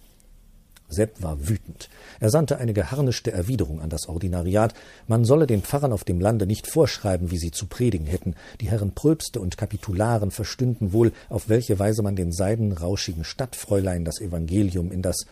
Sepp 0.90 1.22
war 1.22 1.48
wütend. 1.48 1.90
Er 2.20 2.30
sandte 2.30 2.58
eine 2.58 2.74
geharnischte 2.74 3.32
Erwiderung 3.32 3.82
an 3.82 3.90
das 3.90 4.08
Ordinariat, 4.08 4.74
man 5.08 5.26
solle 5.26 5.48
den 5.48 5.62
Pfarrern 5.62 5.92
auf 5.92 6.04
dem 6.04 6.20
Lande 6.20 6.48
nicht 6.48 6.68
vorschreiben, 6.68 7.30
wie 7.30 7.38
sie 7.38 7.52
zu 7.52 7.66
predigen 7.66 8.08
hätten. 8.08 8.36
Die 8.62 8.70
Herren 8.70 8.92
Pröbste 8.92 9.40
und 9.40 9.58
Kapitularen 9.58 10.32
verstünden 10.32 10.94
wohl, 10.94 11.12
auf 11.30 11.50
welche 11.50 11.78
Weise 11.78 12.04
man 12.04 12.16
den 12.16 12.32
seidenrauschigen 12.32 13.24
Stadtfräulein 13.24 14.06
das 14.06 14.22
Evangelium 14.22 14.92
in 14.92 15.02
das 15.02 15.26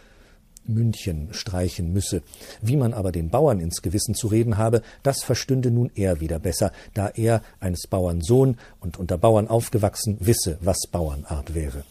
München 0.68 1.30
streichen 1.32 1.94
müsse. 1.94 2.22
Wie 2.62 2.76
man 2.76 2.94
aber 2.94 3.12
den 3.12 3.30
Bauern 3.30 3.60
ins 3.60 3.82
Gewissen 3.82 4.16
zu 4.16 4.28
reden 4.28 4.58
habe, 4.58 4.82
das 5.04 5.24
verstünde 5.24 5.72
nun 5.72 5.92
er 5.96 6.20
wieder 6.20 6.40
besser, 6.40 6.72
da 6.94 7.08
er, 7.10 7.42
eines 7.60 7.88
Bauern 7.88 8.22
Sohn 8.22 8.58
und 8.80 8.98
unter 8.98 9.18
Bauern 9.18 9.48
aufgewachsen, 9.48 10.18
wisse, 10.20 10.58
was 10.62 10.88
Bauernart 10.92 11.54
wäre. 11.54 11.84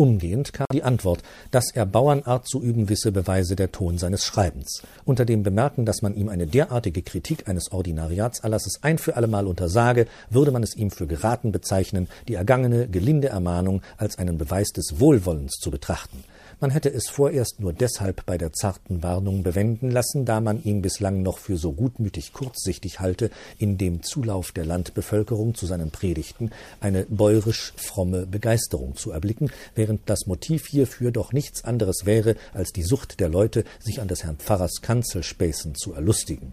Umgehend 0.00 0.54
kam 0.54 0.64
die 0.72 0.82
Antwort, 0.82 1.22
dass 1.50 1.74
er 1.74 1.84
Bauernart 1.84 2.48
zu 2.48 2.62
üben 2.62 2.88
wisse, 2.88 3.12
beweise 3.12 3.54
der 3.54 3.70
Ton 3.70 3.98
seines 3.98 4.24
Schreibens. 4.24 4.82
Unter 5.04 5.26
dem 5.26 5.42
Bemerken, 5.42 5.84
dass 5.84 6.00
man 6.00 6.14
ihm 6.14 6.30
eine 6.30 6.46
derartige 6.46 7.02
Kritik 7.02 7.50
eines 7.50 7.70
Ordinariatserlasses 7.70 8.78
ein 8.80 8.96
für 8.96 9.16
allemal 9.16 9.46
untersage, 9.46 10.06
würde 10.30 10.52
man 10.52 10.62
es 10.62 10.74
ihm 10.74 10.90
für 10.90 11.06
geraten 11.06 11.52
bezeichnen, 11.52 12.08
die 12.28 12.34
ergangene, 12.34 12.88
gelinde 12.88 13.28
Ermahnung 13.28 13.82
als 13.98 14.16
einen 14.16 14.38
Beweis 14.38 14.68
des 14.68 15.00
Wohlwollens 15.00 15.58
zu 15.60 15.70
betrachten. 15.70 16.24
Man 16.62 16.70
hätte 16.70 16.92
es 16.92 17.08
vorerst 17.08 17.60
nur 17.60 17.72
deshalb 17.72 18.26
bei 18.26 18.36
der 18.36 18.52
zarten 18.52 19.02
Warnung 19.02 19.42
bewenden 19.42 19.90
lassen, 19.90 20.26
da 20.26 20.42
man 20.42 20.62
ihn 20.62 20.82
bislang 20.82 21.22
noch 21.22 21.38
für 21.38 21.56
so 21.56 21.72
gutmütig 21.72 22.34
kurzsichtig 22.34 23.00
halte, 23.00 23.30
in 23.56 23.78
dem 23.78 24.02
Zulauf 24.02 24.52
der 24.52 24.66
Landbevölkerung 24.66 25.54
zu 25.54 25.64
seinen 25.64 25.90
Predigten 25.90 26.50
eine 26.78 27.06
bäurisch 27.08 27.72
fromme 27.76 28.26
Begeisterung 28.26 28.94
zu 28.94 29.10
erblicken, 29.10 29.50
während 29.74 30.02
das 30.10 30.26
Motiv 30.26 30.66
hierfür 30.66 31.12
doch 31.12 31.32
nichts 31.32 31.64
anderes 31.64 32.04
wäre 32.04 32.36
als 32.52 32.72
die 32.72 32.82
Sucht 32.82 33.20
der 33.20 33.30
Leute, 33.30 33.64
sich 33.78 34.02
an 34.02 34.08
des 34.08 34.24
Herrn 34.24 34.36
Pfarrers 34.36 34.82
Kanzelspäßen 34.82 35.76
zu 35.76 35.94
erlustigen. 35.94 36.52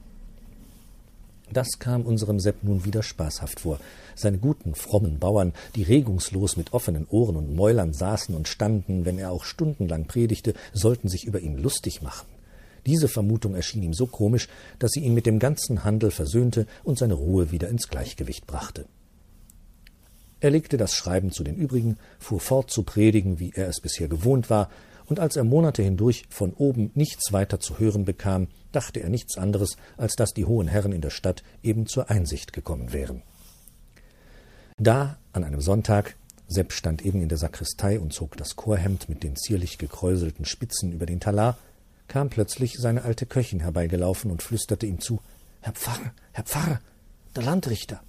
Das 1.51 1.79
kam 1.79 2.05
unserem 2.05 2.39
Sepp 2.39 2.63
nun 2.63 2.83
wieder 2.83 3.03
spaßhaft 3.03 3.61
vor. 3.61 3.79
Seine 4.15 4.37
guten, 4.37 4.75
frommen 4.75 5.19
Bauern, 5.19 5.53
die 5.75 5.83
regungslos 5.83 6.57
mit 6.57 6.73
offenen 6.73 7.07
Ohren 7.09 7.37
und 7.37 7.55
Mäulern 7.55 7.93
saßen 7.93 8.35
und 8.35 8.47
standen, 8.47 9.05
wenn 9.05 9.17
er 9.17 9.31
auch 9.31 9.45
stundenlang 9.45 10.05
predigte, 10.05 10.53
sollten 10.73 11.07
sich 11.07 11.25
über 11.25 11.39
ihn 11.39 11.57
lustig 11.57 12.01
machen. 12.01 12.27
Diese 12.85 13.07
Vermutung 13.07 13.55
erschien 13.55 13.83
ihm 13.83 13.93
so 13.93 14.07
komisch, 14.07 14.47
dass 14.79 14.91
sie 14.91 15.01
ihn 15.01 15.13
mit 15.13 15.25
dem 15.25 15.39
ganzen 15.39 15.83
Handel 15.83 16.11
versöhnte 16.11 16.67
und 16.83 16.97
seine 16.97 17.15
Ruhe 17.15 17.51
wieder 17.51 17.69
ins 17.69 17.87
Gleichgewicht 17.89 18.47
brachte. 18.47 18.85
Er 20.39 20.51
legte 20.51 20.77
das 20.77 20.93
Schreiben 20.93 21.31
zu 21.31 21.43
den 21.43 21.55
übrigen, 21.55 21.97
fuhr 22.19 22.39
fort 22.39 22.69
zu 22.69 22.83
predigen, 22.83 23.39
wie 23.39 23.51
er 23.55 23.67
es 23.67 23.81
bisher 23.81 24.07
gewohnt 24.07 24.49
war, 24.49 24.69
und 25.07 25.19
als 25.19 25.35
er 25.35 25.43
Monate 25.43 25.81
hindurch 25.81 26.25
von 26.29 26.53
oben 26.53 26.91
nichts 26.93 27.31
weiter 27.33 27.59
zu 27.59 27.79
hören 27.79 28.05
bekam, 28.05 28.47
dachte 28.71 29.01
er 29.01 29.09
nichts 29.09 29.37
anderes, 29.37 29.77
als 29.95 30.15
dass 30.15 30.33
die 30.33 30.45
hohen 30.45 30.67
Herren 30.67 30.91
in 30.91 31.01
der 31.01 31.09
Stadt 31.09 31.43
eben 31.63 31.87
zur 31.87 32.09
Einsicht 32.09 32.53
gekommen 32.53 32.93
wären. 32.93 33.23
Da, 34.77 35.17
an 35.33 35.43
einem 35.43 35.61
Sonntag, 35.61 36.15
Sepp 36.47 36.71
stand 36.71 37.03
eben 37.03 37.21
in 37.21 37.29
der 37.29 37.37
Sakristei 37.37 37.99
und 37.99 38.13
zog 38.13 38.37
das 38.37 38.55
Chorhemd 38.55 39.09
mit 39.09 39.23
den 39.23 39.35
zierlich 39.35 39.77
gekräuselten 39.77 40.45
Spitzen 40.45 40.91
über 40.91 41.05
den 41.05 41.19
Talar, 41.19 41.57
kam 42.07 42.29
plötzlich 42.29 42.77
seine 42.77 43.03
alte 43.03 43.25
Köchin 43.25 43.59
herbeigelaufen 43.59 44.31
und 44.31 44.43
flüsterte 44.43 44.85
ihm 44.85 44.99
zu 44.99 45.19
Herr 45.61 45.73
Pfarrer, 45.73 46.11
Herr 46.31 46.45
Pfarrer, 46.45 46.79
der 47.35 47.43
Landrichter. 47.43 48.01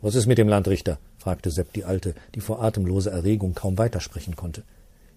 Was 0.00 0.14
ist 0.14 0.26
mit 0.26 0.38
dem 0.38 0.48
Landrichter? 0.48 0.98
fragte 1.18 1.50
Sepp 1.50 1.72
die 1.72 1.84
Alte, 1.84 2.14
die 2.34 2.40
vor 2.40 2.62
atemloser 2.62 3.10
Erregung 3.10 3.54
kaum 3.54 3.78
weitersprechen 3.78 4.36
konnte. 4.36 4.62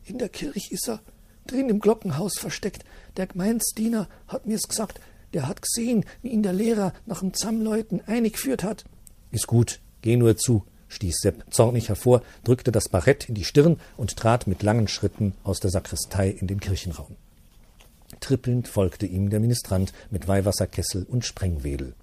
In 0.07 0.19
der 0.19 0.29
Kirch 0.29 0.71
is 0.71 0.87
er, 0.87 1.01
drin 1.47 1.67
im 1.67 1.81
Glockenhaus 1.81 2.39
versteckt. 2.39 2.85
Der 3.17 3.27
Gemeinsdiener 3.27 4.07
hat 4.29 4.45
mir's 4.45 4.69
gesagt, 4.69 5.01
der 5.33 5.47
hat 5.47 5.61
gesehen, 5.61 6.05
wie 6.21 6.29
ihn 6.29 6.43
der 6.43 6.53
Lehrer 6.53 6.93
nach 7.05 7.19
dem 7.19 7.33
Zammleuten 7.33 8.01
eingeführt 8.07 8.63
hat. 8.63 8.85
Ist 9.31 9.47
gut, 9.47 9.81
geh 10.01 10.15
nur 10.15 10.37
zu, 10.37 10.63
stieß 10.87 11.17
Sepp 11.21 11.53
zornig 11.53 11.89
hervor, 11.89 12.21
drückte 12.45 12.71
das 12.71 12.87
Barett 12.87 13.27
in 13.27 13.35
die 13.35 13.43
Stirn 13.43 13.81
und 13.97 14.15
trat 14.15 14.47
mit 14.47 14.63
langen 14.63 14.87
Schritten 14.87 15.33
aus 15.43 15.59
der 15.59 15.71
Sakristei 15.71 16.29
in 16.29 16.47
den 16.47 16.61
Kirchenraum. 16.61 17.17
Trippelnd 18.21 18.69
folgte 18.69 19.05
ihm 19.05 19.29
der 19.29 19.41
Ministrant 19.41 19.91
mit 20.09 20.29
Weihwasserkessel 20.29 21.05
und 21.09 21.25
Sprengwedel. 21.25 21.95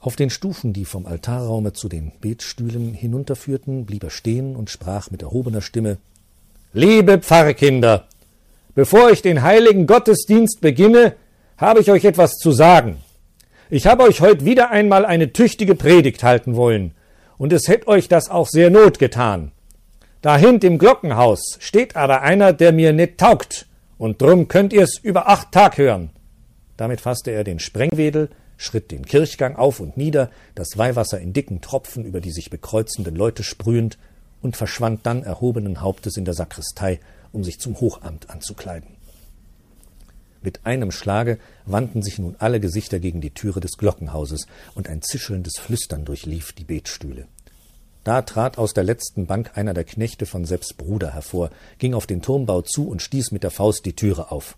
Auf 0.00 0.16
den 0.16 0.30
Stufen, 0.30 0.72
die 0.72 0.84
vom 0.84 1.06
Altarraume 1.06 1.74
zu 1.74 1.88
den 1.88 2.10
Betstühlen 2.20 2.92
hinunterführten, 2.92 3.86
blieb 3.86 4.02
er 4.02 4.10
stehen 4.10 4.56
und 4.56 4.68
sprach 4.68 5.12
mit 5.12 5.22
erhobener 5.22 5.60
Stimme 5.60 5.98
Liebe 6.72 7.18
Pfarrkinder, 7.18 8.06
bevor 8.76 9.10
ich 9.10 9.22
den 9.22 9.42
heiligen 9.42 9.88
Gottesdienst 9.88 10.60
beginne, 10.60 11.16
habe 11.58 11.80
ich 11.80 11.90
euch 11.90 12.04
etwas 12.04 12.36
zu 12.36 12.52
sagen. 12.52 12.98
Ich 13.70 13.88
habe 13.88 14.04
euch 14.04 14.20
heute 14.20 14.44
wieder 14.44 14.70
einmal 14.70 15.04
eine 15.04 15.32
tüchtige 15.32 15.74
Predigt 15.74 16.22
halten 16.22 16.54
wollen, 16.54 16.94
und 17.38 17.52
es 17.52 17.66
hätt 17.66 17.88
euch 17.88 18.06
das 18.06 18.30
auch 18.30 18.46
sehr 18.46 18.70
not 18.70 19.00
getan. 19.00 19.50
Dahint 20.22 20.62
im 20.62 20.78
Glockenhaus 20.78 21.56
steht 21.58 21.96
aber 21.96 22.22
einer, 22.22 22.52
der 22.52 22.70
mir 22.70 22.92
net 22.92 23.18
taugt, 23.18 23.66
und 23.98 24.22
drum 24.22 24.46
könnt 24.46 24.72
ihr's 24.72 24.96
über 24.96 25.28
acht 25.28 25.50
Tag 25.50 25.76
hören. 25.76 26.10
Damit 26.76 27.00
fasste 27.00 27.32
er 27.32 27.42
den 27.42 27.58
Sprengwedel, 27.58 28.28
schritt 28.56 28.92
den 28.92 29.04
Kirchgang 29.04 29.56
auf 29.56 29.80
und 29.80 29.96
nieder, 29.96 30.30
das 30.54 30.78
Weihwasser 30.78 31.18
in 31.18 31.32
dicken 31.32 31.62
Tropfen 31.62 32.04
über 32.04 32.20
die 32.20 32.30
sich 32.30 32.48
bekreuzenden 32.48 33.16
Leute 33.16 33.42
sprühend, 33.42 33.98
und 34.42 34.56
verschwand 34.56 35.06
dann 35.06 35.22
erhobenen 35.22 35.80
Hauptes 35.80 36.16
in 36.16 36.24
der 36.24 36.34
Sakristei, 36.34 37.00
um 37.32 37.44
sich 37.44 37.60
zum 37.60 37.80
Hochamt 37.80 38.30
anzukleiden. 38.30 39.00
Mit 40.42 40.64
einem 40.64 40.90
Schlage 40.90 41.38
wandten 41.66 42.02
sich 42.02 42.18
nun 42.18 42.36
alle 42.38 42.60
Gesichter 42.60 42.98
gegen 42.98 43.20
die 43.20 43.30
Türe 43.30 43.60
des 43.60 43.76
Glockenhauses, 43.76 44.46
und 44.74 44.88
ein 44.88 45.02
zischelndes 45.02 45.58
Flüstern 45.58 46.04
durchlief 46.04 46.52
die 46.52 46.64
Betstühle. 46.64 47.26
Da 48.04 48.22
trat 48.22 48.56
aus 48.56 48.72
der 48.72 48.84
letzten 48.84 49.26
Bank 49.26 49.58
einer 49.58 49.74
der 49.74 49.84
Knechte 49.84 50.24
von 50.24 50.46
Sepps 50.46 50.72
Bruder 50.72 51.12
hervor, 51.12 51.50
ging 51.78 51.92
auf 51.92 52.06
den 52.06 52.22
Turmbau 52.22 52.62
zu 52.62 52.88
und 52.88 53.02
stieß 53.02 53.32
mit 53.32 53.42
der 53.42 53.50
Faust 53.50 53.84
die 53.84 53.94
Türe 53.94 54.30
auf. 54.30 54.56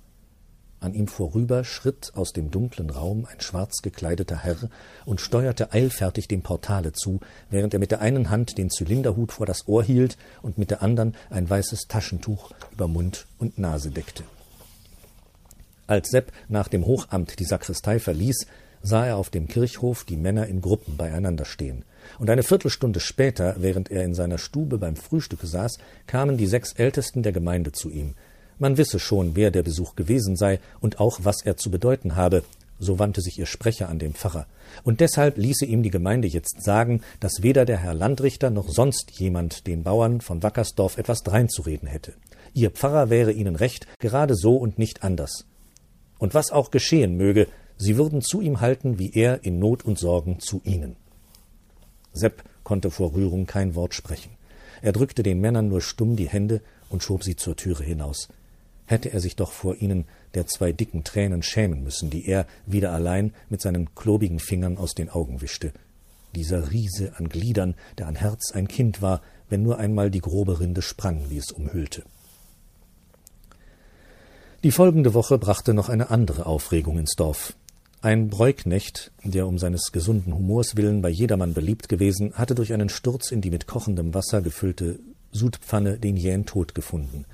An 0.82 0.94
ihm 0.94 1.06
vorüber 1.06 1.62
schritt 1.62 2.10
aus 2.16 2.32
dem 2.32 2.50
dunklen 2.50 2.90
Raum 2.90 3.24
ein 3.30 3.40
schwarz 3.40 3.82
gekleideter 3.82 4.36
Herr 4.42 4.68
und 5.06 5.20
steuerte 5.20 5.72
eilfertig 5.72 6.26
dem 6.26 6.42
Portale 6.42 6.92
zu, 6.92 7.20
während 7.50 7.72
er 7.72 7.78
mit 7.78 7.92
der 7.92 8.00
einen 8.00 8.30
Hand 8.30 8.58
den 8.58 8.68
Zylinderhut 8.68 9.30
vor 9.30 9.46
das 9.46 9.68
Ohr 9.68 9.84
hielt 9.84 10.18
und 10.42 10.58
mit 10.58 10.72
der 10.72 10.82
andern 10.82 11.14
ein 11.30 11.48
weißes 11.48 11.86
Taschentuch 11.86 12.50
über 12.72 12.88
Mund 12.88 13.28
und 13.38 13.58
Nase 13.58 13.92
deckte. 13.92 14.24
Als 15.86 16.10
Sepp 16.10 16.32
nach 16.48 16.66
dem 16.66 16.84
Hochamt 16.84 17.38
die 17.38 17.44
Sakristei 17.44 18.00
verließ, 18.00 18.48
sah 18.82 19.06
er 19.06 19.18
auf 19.18 19.30
dem 19.30 19.46
Kirchhof 19.46 20.02
die 20.02 20.16
Männer 20.16 20.48
in 20.48 20.60
Gruppen 20.60 20.96
beieinander 20.96 21.44
stehen. 21.44 21.84
Und 22.18 22.28
eine 22.28 22.42
Viertelstunde 22.42 22.98
später, 22.98 23.54
während 23.58 23.88
er 23.92 24.02
in 24.02 24.14
seiner 24.14 24.38
Stube 24.38 24.78
beim 24.78 24.96
Frühstücke 24.96 25.46
saß, 25.46 25.78
kamen 26.08 26.38
die 26.38 26.48
sechs 26.48 26.72
Ältesten 26.72 27.22
der 27.22 27.30
Gemeinde 27.30 27.70
zu 27.70 27.88
ihm. 27.88 28.16
Man 28.62 28.78
wisse 28.78 29.00
schon, 29.00 29.35
wer 29.35 29.50
der 29.50 29.64
Besuch 29.64 29.97
gewesen 29.97 30.37
sei 30.37 30.61
und 30.81 31.00
auch, 31.00 31.19
was 31.25 31.45
er 31.45 31.57
zu 31.57 31.69
bedeuten 31.69 32.14
habe, 32.14 32.45
so 32.78 33.00
wandte 33.00 33.21
sich 33.21 33.37
ihr 33.37 33.47
Sprecher 33.47 33.88
an 33.88 33.99
den 33.99 34.14
Pfarrer. 34.14 34.47
Und 34.85 35.00
deshalb 35.00 35.37
ließe 35.37 35.66
ihm 35.66 35.83
die 35.83 35.90
Gemeinde 35.90 36.28
jetzt 36.28 36.62
sagen, 36.62 37.02
dass 37.19 37.42
weder 37.42 37.64
der 37.64 37.78
Herr 37.78 37.92
Landrichter 37.92 38.50
noch 38.50 38.69
sonst 38.69 39.19
jemand 39.19 39.66
den 39.66 39.83
Bauern 39.83 40.21
von 40.21 40.45
Wackersdorf 40.45 40.97
etwas 40.97 41.25
dreinzureden 41.25 41.88
hätte. 41.88 42.14
Ihr 42.54 42.71
Pfarrer 42.71 43.11
wäre 43.11 43.33
ihnen 43.33 43.57
recht, 43.57 43.88
gerade 43.99 44.37
so 44.37 44.54
und 44.54 44.78
nicht 44.78 45.02
anders. 45.02 45.45
Und 46.21 46.33
was 46.33 46.52
auch 46.52 46.71
geschehen 46.71 47.16
möge, 47.16 47.49
sie 47.78 47.97
würden 47.97 48.23
zu 48.23 48.40
ihm 48.40 48.61
halten, 48.61 48.97
wie 48.97 49.12
er 49.12 49.42
in 49.42 49.59
Not 49.59 49.85
und 49.85 49.99
Sorgen 49.99 50.38
zu 50.38 50.61
ihnen. 50.62 50.95
Sepp 52.12 52.45
konnte 52.62 52.92
vor 52.92 53.12
Rührung 53.12 53.47
kein 53.47 53.75
Wort 53.75 53.92
sprechen. 53.92 54.31
Er 54.83 54.92
drückte 54.92 55.25
den 55.25 55.40
Männern 55.40 55.66
nur 55.66 55.81
stumm 55.81 56.14
die 56.14 56.29
Hände 56.29 56.61
und 56.90 57.03
schob 57.03 57.25
sie 57.25 57.35
zur 57.35 57.57
Türe 57.57 57.83
hinaus. 57.83 58.29
Hätte 58.92 59.11
er 59.11 59.20
sich 59.20 59.37
doch 59.37 59.52
vor 59.52 59.76
ihnen 59.81 60.05
der 60.35 60.46
zwei 60.46 60.70
dicken 60.70 61.02
Tränen 61.02 61.42
schämen 61.42 61.83
müssen, 61.83 62.11
die 62.11 62.26
er, 62.26 62.46
wieder 62.66 62.92
allein, 62.92 63.33
mit 63.48 63.62
seinen 63.62 63.94
klobigen 63.94 64.38
Fingern 64.38 64.76
aus 64.76 64.92
den 64.94 65.09
Augen 65.09 65.40
wischte. 65.40 65.72
Dieser 66.35 66.70
Riese 66.70 67.14
an 67.16 67.31
Gliedern, 67.31 67.74
der 67.96 68.07
an 68.07 68.16
Herz 68.16 68.52
ein 68.52 68.68
Kind 68.68 69.00
war, 69.00 69.22
wenn 69.48 69.62
nur 69.62 69.78
einmal 69.78 70.11
die 70.11 70.20
grobe 70.20 70.61
Rinde 70.61 70.83
sprang, 70.83 71.31
wie 71.31 71.38
es 71.38 71.52
umhüllte. 71.52 72.02
Die 74.62 74.72
folgende 74.72 75.14
Woche 75.14 75.38
brachte 75.38 75.72
noch 75.72 75.88
eine 75.88 76.11
andere 76.11 76.44
Aufregung 76.44 76.98
ins 76.98 77.14
Dorf. 77.14 77.55
Ein 78.02 78.28
Bräuknecht, 78.28 79.11
der 79.24 79.46
um 79.46 79.59
seines 79.59 79.92
gesunden 79.92 80.35
Humors 80.35 80.76
willen 80.76 81.00
bei 81.00 81.09
jedermann 81.09 81.55
beliebt 81.55 81.88
gewesen, 81.88 82.35
hatte 82.35 82.55
durch 82.55 82.74
einen 82.74 82.90
Sturz 82.90 83.33
in 83.33 83.40
die 83.40 83.50
mit 83.50 83.66
kochendem 83.66 84.12
Wasser 84.12 84.42
gefüllte 84.42 84.98
Sudpfanne 85.31 85.98
den 85.98 86.18
jähen 86.18 86.44
Tod 86.44 86.74
gefunden. 86.74 87.24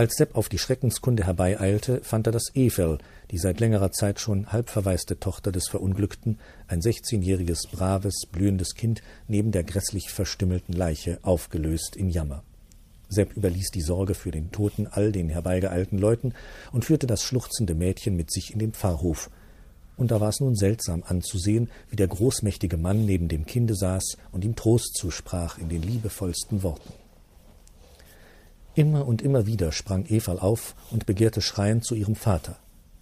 Als 0.00 0.14
Sepp 0.14 0.34
auf 0.34 0.48
die 0.48 0.56
Schreckenskunde 0.56 1.26
herbeieilte, 1.26 2.00
fand 2.02 2.26
er 2.26 2.32
das 2.32 2.54
Evel, 2.54 2.96
die 3.30 3.36
seit 3.36 3.60
längerer 3.60 3.92
Zeit 3.92 4.18
schon 4.18 4.50
halbverwaiste 4.50 5.20
Tochter 5.20 5.52
des 5.52 5.68
Verunglückten, 5.68 6.38
ein 6.68 6.80
sechzehnjähriges, 6.80 7.66
braves, 7.70 8.22
blühendes 8.32 8.74
Kind, 8.74 9.02
neben 9.28 9.52
der 9.52 9.62
grässlich 9.62 10.08
verstümmelten 10.08 10.72
Leiche, 10.74 11.18
aufgelöst 11.20 11.96
in 11.96 12.08
Jammer. 12.08 12.42
Sepp 13.10 13.36
überließ 13.36 13.72
die 13.72 13.82
Sorge 13.82 14.14
für 14.14 14.30
den 14.30 14.50
Toten 14.50 14.86
all 14.86 15.12
den 15.12 15.28
herbeigeeilten 15.28 15.98
Leuten 15.98 16.32
und 16.72 16.86
führte 16.86 17.06
das 17.06 17.22
schluchzende 17.22 17.74
Mädchen 17.74 18.16
mit 18.16 18.32
sich 18.32 18.54
in 18.54 18.58
den 18.58 18.72
Pfarrhof, 18.72 19.28
und 19.98 20.12
da 20.12 20.18
war 20.18 20.30
es 20.30 20.40
nun 20.40 20.56
seltsam 20.56 21.04
anzusehen, 21.06 21.68
wie 21.90 21.96
der 21.96 22.08
großmächtige 22.08 22.78
Mann 22.78 23.04
neben 23.04 23.28
dem 23.28 23.44
Kinde 23.44 23.74
saß 23.74 24.16
und 24.32 24.46
ihm 24.46 24.56
Trost 24.56 24.94
zusprach 24.94 25.58
in 25.58 25.68
den 25.68 25.82
liebevollsten 25.82 26.62
Worten. 26.62 26.99
Immer 28.74 29.06
und 29.06 29.22
immer 29.22 29.46
wieder 29.46 29.72
sprang 29.72 30.06
Eval 30.06 30.38
auf 30.38 30.74
und 30.90 31.06
begehrte 31.06 31.40
schreiend 31.40 31.84
zu 31.84 31.94
ihrem 31.94 32.14
Vater. 32.14 32.56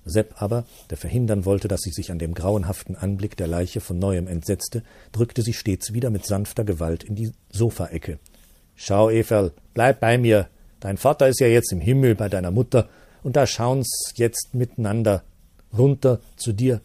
Sepp 0.04 0.40
aber, 0.40 0.64
der 0.88 0.96
verhindern 0.96 1.44
wollte, 1.44 1.68
dass 1.68 1.82
sie 1.82 1.90
sich 1.90 2.10
an 2.10 2.18
dem 2.18 2.34
grauenhaften 2.34 2.96
Anblick 2.96 3.36
der 3.36 3.46
Leiche 3.46 3.80
von 3.80 3.98
neuem 3.98 4.26
entsetzte, 4.26 4.82
drückte 5.12 5.42
sie 5.42 5.52
stets 5.52 5.92
wieder 5.92 6.08
mit 6.08 6.24
sanfter 6.24 6.64
Gewalt 6.64 7.04
in 7.04 7.14
die 7.14 7.32
Sofaecke. 7.50 8.18
Schau, 8.74 9.10
Eval, 9.10 9.52
bleib 9.74 10.00
bei 10.00 10.16
mir. 10.16 10.48
Dein 10.80 10.96
Vater 10.96 11.28
ist 11.28 11.40
ja 11.40 11.48
jetzt 11.48 11.72
im 11.72 11.80
Himmel 11.80 12.14
bei 12.14 12.28
deiner 12.28 12.50
Mutter, 12.50 12.88
und 13.22 13.36
da 13.36 13.46
schauen's 13.46 14.12
jetzt 14.14 14.54
miteinander 14.54 15.24
runter 15.76 16.20
zu 16.36 16.52
dir. 16.52 16.80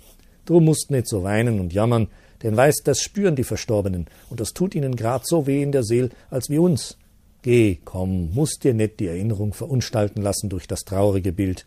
Drum 0.46 0.66
musst 0.66 0.92
nicht 0.92 1.08
so 1.08 1.24
weinen 1.24 1.60
und 1.60 1.72
jammern, 1.72 2.10
denn 2.42 2.58
weißt, 2.58 2.82
das 2.86 3.00
spüren 3.00 3.36
die 3.36 3.46
Verstorbenen, 3.46 4.08
und 4.30 4.42
das 4.42 4.54
tut 4.54 4.76
ihnen 4.76 4.96
grad 4.96 5.26
so 5.26 5.48
weh 5.48 5.62
in 5.62 5.72
der 5.72 5.84
Seel 5.84 6.10
als 6.30 6.50
wie 6.50 6.58
uns. 6.58 6.98
Geh, 7.44 7.78
komm, 7.84 8.34
musst 8.34 8.64
dir 8.64 8.74
nicht 8.74 9.02
die 9.02 9.08
Erinnerung 9.08 9.54
verunstalten 9.54 10.22
lassen 10.22 10.50
durch 10.50 10.66
das 10.66 10.86
traurige 10.86 11.34
Bild. 11.34 11.66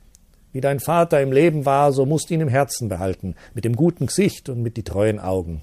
Wie 0.52 0.62
dein 0.62 0.80
Vater 0.80 1.20
im 1.20 1.32
Leben 1.32 1.66
war, 1.66 1.92
so 1.92 2.06
musst 2.06 2.30
ihn 2.30 2.40
im 2.40 2.48
Herzen 2.48 2.88
behalten, 2.88 3.34
mit 3.52 3.66
dem 3.66 3.76
guten 3.76 4.06
Gesicht 4.06 4.48
und 4.48 4.62
mit 4.62 4.78
die 4.78 4.84
treuen 4.84 5.20
Augen. 5.20 5.60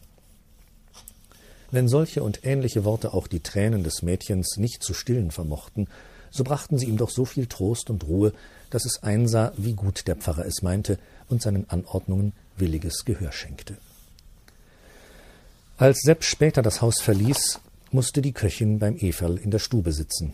Wenn 1.71 1.87
solche 1.87 2.21
und 2.21 2.45
ähnliche 2.45 2.85
Worte 2.85 3.15
auch 3.15 3.25
die 3.25 3.39
Tränen 3.39 3.83
des 3.83 4.03
Mädchens 4.03 4.57
nicht 4.57 4.83
zu 4.83 4.93
stillen 4.93 5.31
vermochten, 5.31 5.87
so 6.29 6.43
brachten 6.43 6.77
sie 6.77 6.85
ihm 6.85 6.97
doch 6.97 7.09
so 7.09 7.25
viel 7.25 7.47
Trost 7.47 7.89
und 7.89 8.07
Ruhe, 8.07 8.33
dass 8.69 8.85
es 8.85 9.01
einsah, 9.01 9.51
wie 9.57 9.73
gut 9.73 10.07
der 10.07 10.15
Pfarrer 10.15 10.45
es 10.45 10.61
meinte 10.61 10.99
und 11.27 11.41
seinen 11.41 11.67
Anordnungen 11.71 12.33
williges 12.55 13.03
Gehör 13.05 13.31
schenkte. 13.31 13.77
Als 15.77 16.01
Sepp 16.03 16.23
später 16.23 16.61
das 16.61 16.83
Haus 16.83 17.01
verließ, 17.01 17.59
musste 17.93 18.21
die 18.21 18.33
Köchin 18.33 18.79
beim 18.79 18.95
Eferl 18.97 19.37
in 19.37 19.51
der 19.51 19.59
Stube 19.59 19.91
sitzen. 19.91 20.33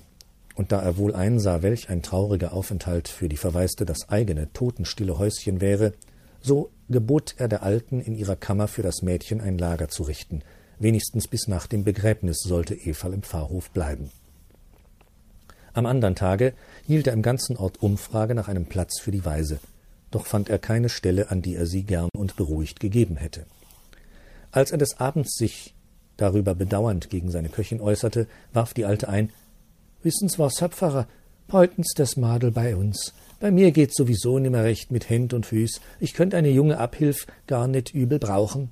Und 0.56 0.72
da 0.72 0.82
er 0.82 0.98
wohl 0.98 1.16
einsah, 1.16 1.62
welch 1.62 1.90
ein 1.90 2.02
trauriger 2.02 2.54
Aufenthalt 2.54 3.08
für 3.08 3.30
die 3.30 3.38
Verwaiste 3.38 3.86
das 3.86 4.10
eigene 4.10 4.52
totenstille 4.54 5.18
Häuschen 5.18 5.62
wäre, 5.62 5.94
so 6.42 6.70
gebot 6.90 7.36
er 7.38 7.48
der 7.48 7.64
Alten, 7.64 8.02
in 8.02 8.16
ihrer 8.16 8.36
Kammer 8.36 8.68
für 8.68 8.82
das 8.82 9.02
Mädchen 9.02 9.42
ein 9.42 9.58
Lager 9.58 9.90
zu 9.90 10.04
richten. 10.04 10.42
Wenigstens 10.80 11.28
bis 11.28 11.48
nach 11.48 11.68
dem 11.68 11.84
Begräbnis 11.84 12.40
sollte 12.40 12.76
Eferl 12.76 13.14
im 13.14 13.24
Pfarrhof 13.24 13.70
bleiben. 13.72 14.10
Am 15.74 15.86
andern 15.86 16.16
Tage 16.16 16.54
hielt 16.88 17.08
er 17.08 17.14
im 17.14 17.22
ganzen 17.22 17.58
Ort 17.58 17.82
Umfrage 17.82 18.36
nach 18.36 18.48
einem 18.48 18.66
Platz 18.66 19.00
für 19.00 19.12
die 19.12 19.26
Waise 19.26 19.60
doch 20.12 20.26
fand 20.26 20.50
er 20.50 20.60
keine 20.60 20.90
Stelle, 20.90 21.30
an 21.30 21.42
die 21.42 21.56
er 21.56 21.66
sie 21.66 21.84
gern 21.84 22.10
und 22.16 22.36
beruhigt 22.36 22.80
gegeben 22.80 23.18
hätte. 23.18 23.46
Als 24.52 24.72
er 24.72 24.78
des 24.78 25.00
Abends 25.00 25.36
sich 25.38 25.76
darüber 26.22 26.56
bedauernd 26.56 27.10
gegen 27.10 27.32
seine 27.32 27.50
Köchin 27.50 27.82
äußerte, 27.82 28.28
warf 28.54 28.74
die 28.74 28.86
Alte 28.86 29.10
ein 29.10 29.32
Wissen's 30.02 30.40
was, 30.40 30.62
Herr 30.62 30.70
Pfarrer, 30.70 31.08
heutens 31.52 31.94
das 31.96 32.16
Madel 32.16 32.52
bei 32.52 32.76
uns. 32.76 33.14
Bei 33.40 33.52
mir 33.52 33.72
geht's 33.72 33.96
sowieso 33.96 34.40
nimmer 34.40 34.64
recht 34.64 34.92
mit 34.92 35.10
Händ 35.10 35.34
und 35.34 35.46
Füß. 35.46 35.82
Ich 36.00 36.14
könnt 36.14 36.34
eine 36.34 36.50
junge 36.50 36.78
Abhilf 36.78 37.28
gar 37.48 37.68
nicht 37.68 37.94
übel 37.94 38.20
brauchen. 38.20 38.72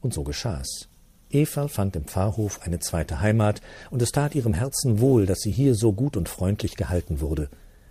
Und 0.00 0.12
so 0.12 0.24
geschah's. 0.24 0.88
Eva 1.30 1.68
fand 1.68 1.96
im 1.96 2.04
Pfarrhof 2.04 2.60
eine 2.62 2.78
zweite 2.78 3.20
Heimat, 3.20 3.60
und 3.90 4.02
es 4.02 4.12
tat 4.12 4.34
ihrem 4.34 4.54
Herzen 4.54 5.00
wohl, 5.00 5.26
dass 5.26 5.40
sie 5.40 5.50
hier 5.50 5.74
so 5.74 5.92
gut 5.92 6.16
und 6.16 6.28
freundlich 6.28 6.76
gehalten 6.76 7.20
wurde. 7.20 7.48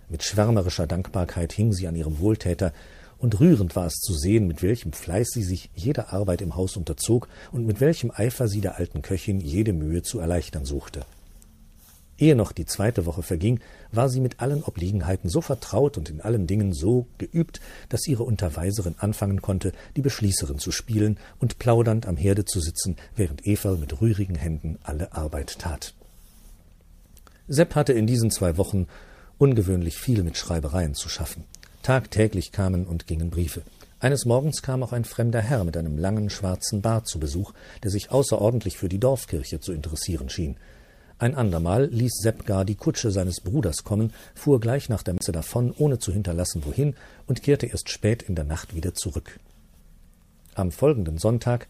Mit 0.08 0.22
schwärmerischer 0.22 0.86
Dankbarkeit 0.86 1.52
hing 1.52 1.72
sie 1.72 1.86
an 1.86 1.96
ihrem 1.96 2.20
Wohltäter, 2.20 2.72
und 3.24 3.40
rührend 3.40 3.74
war 3.74 3.86
es 3.86 3.94
zu 3.94 4.12
sehen, 4.12 4.46
mit 4.46 4.62
welchem 4.62 4.92
Fleiß 4.92 5.30
sie 5.30 5.44
sich 5.44 5.70
jeder 5.74 6.12
Arbeit 6.12 6.42
im 6.42 6.56
Haus 6.56 6.76
unterzog 6.76 7.26
und 7.52 7.64
mit 7.64 7.80
welchem 7.80 8.10
Eifer 8.10 8.48
sie 8.48 8.60
der 8.60 8.76
alten 8.76 9.00
Köchin 9.00 9.40
jede 9.40 9.72
Mühe 9.72 10.02
zu 10.02 10.18
erleichtern 10.18 10.66
suchte. 10.66 11.06
Ehe 12.18 12.36
noch 12.36 12.52
die 12.52 12.66
zweite 12.66 13.06
Woche 13.06 13.22
verging, 13.22 13.60
war 13.90 14.10
sie 14.10 14.20
mit 14.20 14.40
allen 14.40 14.62
Obliegenheiten 14.62 15.30
so 15.30 15.40
vertraut 15.40 15.96
und 15.96 16.10
in 16.10 16.20
allen 16.20 16.46
Dingen 16.46 16.74
so 16.74 17.06
geübt, 17.16 17.62
dass 17.88 18.06
ihre 18.06 18.24
Unterweiserin 18.24 18.96
anfangen 18.98 19.40
konnte, 19.40 19.72
die 19.96 20.02
Beschließerin 20.02 20.58
zu 20.58 20.70
spielen 20.70 21.16
und 21.38 21.58
plaudernd 21.58 22.04
am 22.06 22.18
Herde 22.18 22.44
zu 22.44 22.60
sitzen, 22.60 22.96
während 23.16 23.46
Eva 23.46 23.76
mit 23.76 24.02
rührigen 24.02 24.36
Händen 24.36 24.78
alle 24.82 25.14
Arbeit 25.14 25.58
tat. 25.58 25.94
Sepp 27.48 27.74
hatte 27.74 27.94
in 27.94 28.06
diesen 28.06 28.30
zwei 28.30 28.58
Wochen 28.58 28.86
ungewöhnlich 29.38 29.96
viel 29.96 30.22
mit 30.24 30.36
Schreibereien 30.36 30.92
zu 30.92 31.08
schaffen. 31.08 31.44
Tagtäglich 31.84 32.50
kamen 32.50 32.86
und 32.86 33.06
gingen 33.06 33.28
Briefe. 33.28 33.60
Eines 34.00 34.24
Morgens 34.24 34.62
kam 34.62 34.82
auch 34.82 34.94
ein 34.94 35.04
fremder 35.04 35.42
Herr 35.42 35.64
mit 35.64 35.76
einem 35.76 35.98
langen 35.98 36.30
schwarzen 36.30 36.80
Bart 36.80 37.06
zu 37.06 37.20
Besuch, 37.20 37.52
der 37.82 37.90
sich 37.90 38.10
außerordentlich 38.10 38.78
für 38.78 38.88
die 38.88 38.98
Dorfkirche 38.98 39.60
zu 39.60 39.74
interessieren 39.74 40.30
schien. 40.30 40.56
Ein 41.18 41.34
andermal 41.34 41.84
ließ 41.84 42.20
Sepp 42.22 42.46
gar 42.46 42.64
die 42.64 42.74
Kutsche 42.74 43.10
seines 43.10 43.42
Bruders 43.42 43.84
kommen, 43.84 44.14
fuhr 44.34 44.60
gleich 44.60 44.88
nach 44.88 45.02
der 45.02 45.12
Messe 45.12 45.30
davon, 45.30 45.74
ohne 45.76 45.98
zu 45.98 46.10
hinterlassen 46.10 46.64
wohin, 46.64 46.96
und 47.26 47.42
kehrte 47.42 47.66
erst 47.66 47.90
spät 47.90 48.22
in 48.22 48.34
der 48.34 48.44
Nacht 48.44 48.74
wieder 48.74 48.94
zurück. 48.94 49.38
Am 50.54 50.72
folgenden 50.72 51.18
Sonntag 51.18 51.68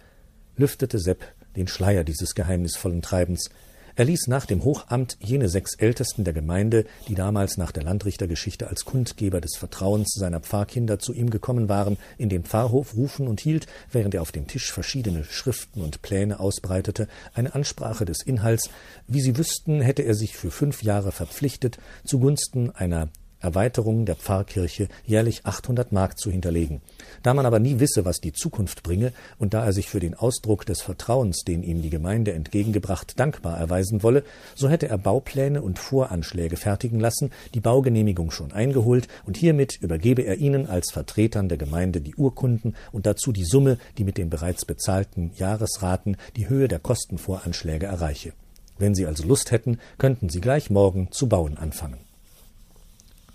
lüftete 0.57 1.01
Sepp 1.01 1.25
den 1.57 1.67
Schleier 1.67 2.05
dieses 2.05 2.37
geheimnisvollen 2.37 3.03
Treibens, 3.03 3.51
er 3.97 4.05
ließ 4.05 4.27
nach 4.27 4.47
dem 4.47 4.65
Hochamt 4.65 5.17
jene 5.21 5.49
sechs 5.49 5.75
Ältesten 5.75 6.25
der 6.25 6.35
Gemeinde, 6.35 6.85
die 7.09 7.15
damals 7.15 7.57
nach 7.57 7.73
der 7.73 7.85
Landrichtergeschichte 7.85 8.69
als 8.69 8.85
Kundgeber 8.85 9.41
des 9.41 9.57
Vertrauens 9.57 10.15
seiner 10.15 10.41
Pfarrkinder 10.41 10.99
zu 10.99 11.13
ihm 11.13 11.31
gekommen 11.31 11.69
waren, 11.69 11.97
in 12.19 12.29
den 12.29 12.45
Pfarrhof 12.45 12.97
rufen 12.97 13.29
und 13.29 13.41
hielt, 13.41 13.67
während 13.93 14.15
er 14.15 14.23
auf 14.23 14.33
dem 14.33 14.47
Tisch 14.47 14.73
verschiedene 14.73 15.25
Schriften 15.25 15.81
und 15.81 16.03
Pläne 16.03 16.41
ausbreitete, 16.41 17.09
eine 17.35 17.55
Ansprache 17.55 18.05
des 18.05 18.23
Inhalts, 18.23 18.71
wie 19.07 19.21
sie 19.21 19.39
wüssten, 19.39 19.81
hätte 19.81 20.03
er 20.03 20.15
sich 20.15 20.37
für 20.37 20.51
fünf 20.51 20.83
Jahre 20.83 21.13
verpflichtet, 21.13 21.79
zugunsten 22.05 22.71
einer 22.71 23.09
Erweiterung 23.45 24.07
der 24.07 24.17
Pfarrkirche 24.17 24.89
jährlich 25.05 25.45
800 25.45 25.93
Mark 25.93 26.19
zu 26.19 26.31
hinterlegen. 26.31 26.81
Da 27.23 27.35
man 27.35 27.45
aber 27.47 27.59
nie 27.59 27.79
wisse, 27.79 28.05
was 28.05 28.21
die 28.21 28.33
Zukunft 28.33 28.83
bringe, 28.83 29.13
und 29.39 29.55
da 29.55 29.65
er 29.65 29.73
sich 29.73 29.89
für 29.89 30.01
den 30.01 30.15
Ausdruck 30.15 30.65
des 30.65 30.81
Vertrauens, 30.81 31.45
den 31.45 31.63
ihm 31.63 31.83
die 31.83 31.91
Gemeinde 31.91 32.33
entgegengebracht, 32.33 33.21
dankbar 33.21 33.59
erweisen 33.59 34.03
wolle, 34.03 34.25
so 34.55 34.69
hätte 34.69 34.89
er 34.89 34.99
Baupläne 34.99 35.63
und 35.63 35.79
Voranschläge 35.79 36.57
fertigen 36.57 37.01
lassen, 37.01 37.31
die 37.53 37.61
Baugenehmigung 37.61 38.31
schon 38.31 38.53
eingeholt, 38.53 39.09
und 39.27 39.37
hiermit 39.37 39.79
übergebe 39.81 40.23
er 40.23 40.39
ihnen 40.39 40.67
als 40.67 40.91
Vertretern 40.91 41.49
der 41.49 41.59
Gemeinde 41.59 42.01
die 42.01 42.15
Urkunden 42.15 42.75
und 42.93 43.05
dazu 43.05 43.31
die 43.31 43.45
Summe, 43.45 43.79
die 43.99 44.05
mit 44.05 44.17
den 44.17 44.31
bereits 44.31 44.65
bezahlten 44.65 45.33
Jahresraten 45.37 46.17
die 46.37 46.49
Höhe 46.49 46.69
der 46.69 46.79
Kostenvoranschläge 46.79 47.87
erreiche. 47.87 48.33
Wenn 48.79 48.95
Sie 48.95 49.07
also 49.07 49.27
Lust 49.27 49.51
hätten, 49.51 49.79
könnten 49.99 50.29
Sie 50.29 50.41
gleich 50.41 50.71
morgen 50.71 51.09
zu 51.13 51.29
bauen 51.29 51.59
anfangen. 51.59 51.99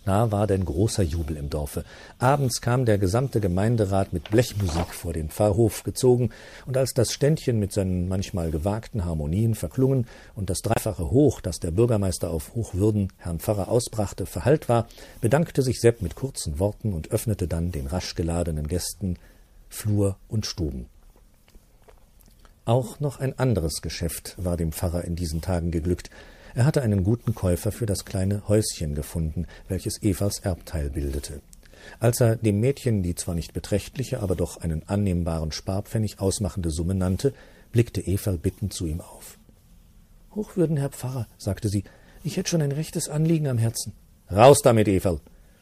Da 0.05 0.31
war 0.31 0.47
denn 0.47 0.65
großer 0.65 1.03
Jubel 1.03 1.37
im 1.37 1.49
Dorfe. 1.49 1.83
Abends 2.17 2.61
kam 2.61 2.85
der 2.85 2.97
gesamte 2.97 3.39
Gemeinderat 3.39 4.13
mit 4.13 4.29
Blechmusik 4.31 4.93
vor 4.93 5.13
den 5.13 5.29
Pfarrhof 5.29 5.83
gezogen, 5.83 6.31
und 6.65 6.77
als 6.77 6.93
das 6.93 7.11
Ständchen 7.11 7.59
mit 7.59 7.73
seinen 7.73 8.07
manchmal 8.07 8.49
gewagten 8.49 9.05
Harmonien 9.05 9.55
verklungen 9.55 10.07
und 10.35 10.49
das 10.49 10.59
dreifache 10.59 11.11
Hoch, 11.11 11.41
das 11.41 11.59
der 11.59 11.71
Bürgermeister 11.71 12.31
auf 12.31 12.55
Hochwürden 12.55 13.11
Herrn 13.17 13.39
Pfarrer 13.39 13.67
ausbrachte, 13.67 14.25
verhallt 14.25 14.69
war, 14.69 14.87
bedankte 15.21 15.61
sich 15.61 15.79
Sepp 15.79 16.01
mit 16.01 16.15
kurzen 16.15 16.59
Worten 16.59 16.93
und 16.93 17.11
öffnete 17.11 17.47
dann 17.47 17.71
den 17.71 17.87
rasch 17.87 18.15
geladenen 18.15 18.67
Gästen 18.67 19.17
Flur 19.69 20.17
und 20.27 20.45
Stuben. 20.45 20.87
Auch 22.65 22.99
noch 22.99 23.19
ein 23.19 23.37
anderes 23.37 23.81
Geschäft 23.81 24.35
war 24.37 24.55
dem 24.55 24.71
Pfarrer 24.71 25.03
in 25.03 25.15
diesen 25.15 25.41
Tagen 25.41 25.71
geglückt. 25.71 26.09
Er 26.55 26.65
hatte 26.65 26.81
einen 26.81 27.03
guten 27.03 27.35
Käufer 27.35 27.71
für 27.71 27.85
das 27.85 28.05
kleine 28.05 28.47
Häuschen 28.47 28.95
gefunden, 28.95 29.45
welches 29.67 30.01
Evas 30.01 30.39
Erbteil 30.39 30.89
bildete. 30.89 31.41
Als 31.99 32.19
er 32.19 32.35
dem 32.35 32.59
Mädchen 32.59 33.03
die 33.03 33.15
zwar 33.15 33.35
nicht 33.35 33.53
beträchtliche, 33.53 34.19
aber 34.21 34.35
doch 34.35 34.57
einen 34.57 34.87
annehmbaren 34.87 35.51
Sparpfennig 35.51 36.19
ausmachende 36.19 36.71
Summe 36.71 36.95
nannte, 36.95 37.33
blickte 37.71 38.01
Eva 38.01 38.31
bittend 38.31 38.73
zu 38.73 38.85
ihm 38.85 39.01
auf. 39.01 39.37
Hochwürden, 40.35 40.77
Herr 40.77 40.89
Pfarrer, 40.89 41.27
sagte 41.37 41.69
sie, 41.69 41.83
ich 42.23 42.37
hätte 42.37 42.49
schon 42.49 42.61
ein 42.61 42.71
rechtes 42.71 43.09
Anliegen 43.09 43.47
am 43.47 43.57
Herzen. 43.57 43.93
Raus 44.31 44.59
damit, 44.61 44.87
Eferl. 44.87 45.19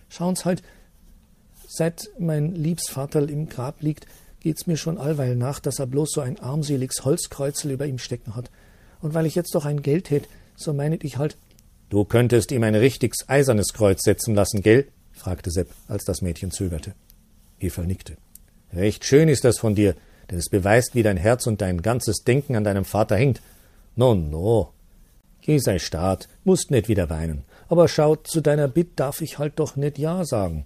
Schauen's 0.09 0.45
halt, 0.45 0.63
seit 1.67 2.09
mein 2.17 2.55
Liebsvaterl 2.55 3.29
im 3.29 3.49
Grab 3.49 3.81
liegt, 3.81 4.07
geht's 4.39 4.67
mir 4.67 4.77
schon 4.77 4.97
allweil 4.97 5.35
nach, 5.35 5.59
dass 5.59 5.79
er 5.79 5.87
bloß 5.87 6.11
so 6.11 6.21
ein 6.21 6.39
armseliges 6.39 7.05
Holzkreuzel 7.05 7.71
über 7.71 7.85
ihm 7.85 7.99
stecken 7.99 8.35
hat. 8.35 8.49
Und 9.01 9.13
weil 9.13 9.25
ich 9.25 9.35
jetzt 9.35 9.53
doch 9.53 9.65
ein 9.65 9.81
Geld 9.81 10.09
hätt, 10.09 10.27
so 10.57 10.73
meinet 10.73 11.05
ich 11.05 11.17
halt. 11.17 11.37
Du 11.89 12.03
könntest 12.03 12.51
ihm 12.51 12.63
ein 12.63 12.75
richtiges 12.75 13.29
eisernes 13.29 13.71
Kreuz 13.71 14.03
setzen 14.03 14.35
lassen, 14.35 14.61
gell? 14.61 14.87
fragte 15.13 15.51
Sepp, 15.51 15.69
als 15.87 16.03
das 16.03 16.21
Mädchen 16.21 16.51
zögerte. 16.51 16.93
Eva 17.59 17.83
nickte. 17.83 18.17
Recht 18.73 19.05
schön 19.05 19.29
ist 19.29 19.45
das 19.45 19.57
von 19.57 19.75
dir, 19.75 19.95
denn 20.29 20.37
es 20.37 20.49
beweist, 20.49 20.95
wie 20.95 21.03
dein 21.03 21.15
Herz 21.15 21.47
und 21.47 21.61
dein 21.61 21.81
ganzes 21.81 22.23
Denken 22.23 22.57
an 22.57 22.65
deinem 22.65 22.83
Vater 22.83 23.15
hängt. 23.15 23.41
No, 23.95 24.13
no. 24.13 24.73
Geh 25.41 25.59
sei 25.59 25.79
Staat, 25.79 26.27
musst 26.43 26.71
nicht 26.71 26.89
wieder 26.89 27.09
weinen. 27.09 27.43
Aber 27.69 27.87
schaut, 27.87 28.27
zu 28.27 28.41
deiner 28.41 28.67
Bitt 28.67 28.99
darf 28.99 29.21
ich 29.21 29.39
halt 29.39 29.53
doch 29.59 29.75
nicht 29.75 29.97
Ja 29.97 30.25
sagen. 30.25 30.65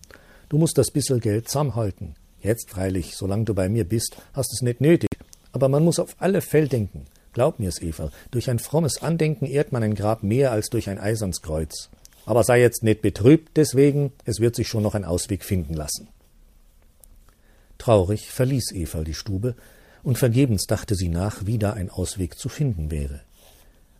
Du 0.49 0.57
musst 0.57 0.77
das 0.77 0.91
bissel 0.91 1.19
Geld 1.19 1.47
zusammenhalten. 1.47 2.15
Jetzt 2.41 2.71
freilich, 2.71 3.15
solange 3.15 3.45
du 3.45 3.53
bei 3.53 3.69
mir 3.69 3.85
bist, 3.85 4.17
hast 4.33 4.51
es 4.51 4.61
nicht 4.63 4.81
nötig. 4.81 5.09
Aber 5.51 5.69
man 5.69 5.83
muss 5.83 5.99
auf 5.99 6.15
alle 6.17 6.41
Fäll 6.41 6.67
denken. 6.67 7.05
Glaub 7.33 7.59
mir's, 7.59 7.81
Eva, 7.81 8.11
durch 8.31 8.49
ein 8.49 8.59
frommes 8.59 9.01
Andenken 9.01 9.45
ehrt 9.45 9.71
man 9.71 9.83
ein 9.83 9.95
Grab 9.95 10.23
mehr 10.23 10.51
als 10.51 10.69
durch 10.69 10.89
ein 10.89 10.99
eisernes 10.99 11.41
Kreuz. 11.41 11.89
Aber 12.25 12.43
sei 12.43 12.59
jetzt 12.59 12.83
nicht 12.83 13.01
betrübt 13.01 13.55
deswegen, 13.55 14.11
es 14.25 14.39
wird 14.39 14.55
sich 14.55 14.67
schon 14.67 14.83
noch 14.83 14.95
ein 14.95 15.05
Ausweg 15.05 15.43
finden 15.43 15.73
lassen. 15.73 16.07
Traurig 17.77 18.31
verließ 18.31 18.73
Eva 18.73 19.03
die 19.03 19.13
Stube, 19.13 19.55
und 20.03 20.17
vergebens 20.17 20.65
dachte 20.65 20.95
sie 20.95 21.09
nach, 21.09 21.45
wie 21.45 21.57
da 21.57 21.73
ein 21.73 21.89
Ausweg 21.89 22.37
zu 22.37 22.49
finden 22.49 22.91
wäre. 22.91 23.21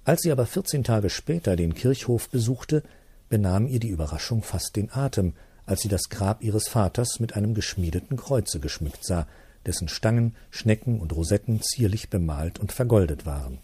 Als 0.04 0.22
sie 0.22 0.32
aber 0.32 0.46
vierzehn 0.46 0.84
Tage 0.84 1.10
später 1.10 1.56
den 1.56 1.76
Kirchhof 1.76 2.30
besuchte, 2.30 2.84
benahm 3.30 3.68
ihr 3.68 3.80
die 3.80 3.90
Überraschung 3.90 4.42
fast 4.42 4.76
den 4.76 4.92
Atem, 4.92 5.34
als 5.66 5.82
sie 5.82 5.90
das 5.90 6.10
Grab 6.10 6.44
ihres 6.44 6.68
Vaters 6.68 7.20
mit 7.20 7.36
einem 7.36 7.54
geschmiedeten 7.54 8.18
Kreuze 8.18 8.60
geschmückt 8.60 9.06
sah, 9.06 9.28
dessen 9.66 9.88
Stangen, 9.88 10.36
Schnecken 10.50 11.00
und 11.00 11.16
Rosetten 11.16 11.62
zierlich 11.62 12.10
bemalt 12.10 12.60
und 12.60 12.72
vergoldet 12.72 13.26
waren. 13.26 13.60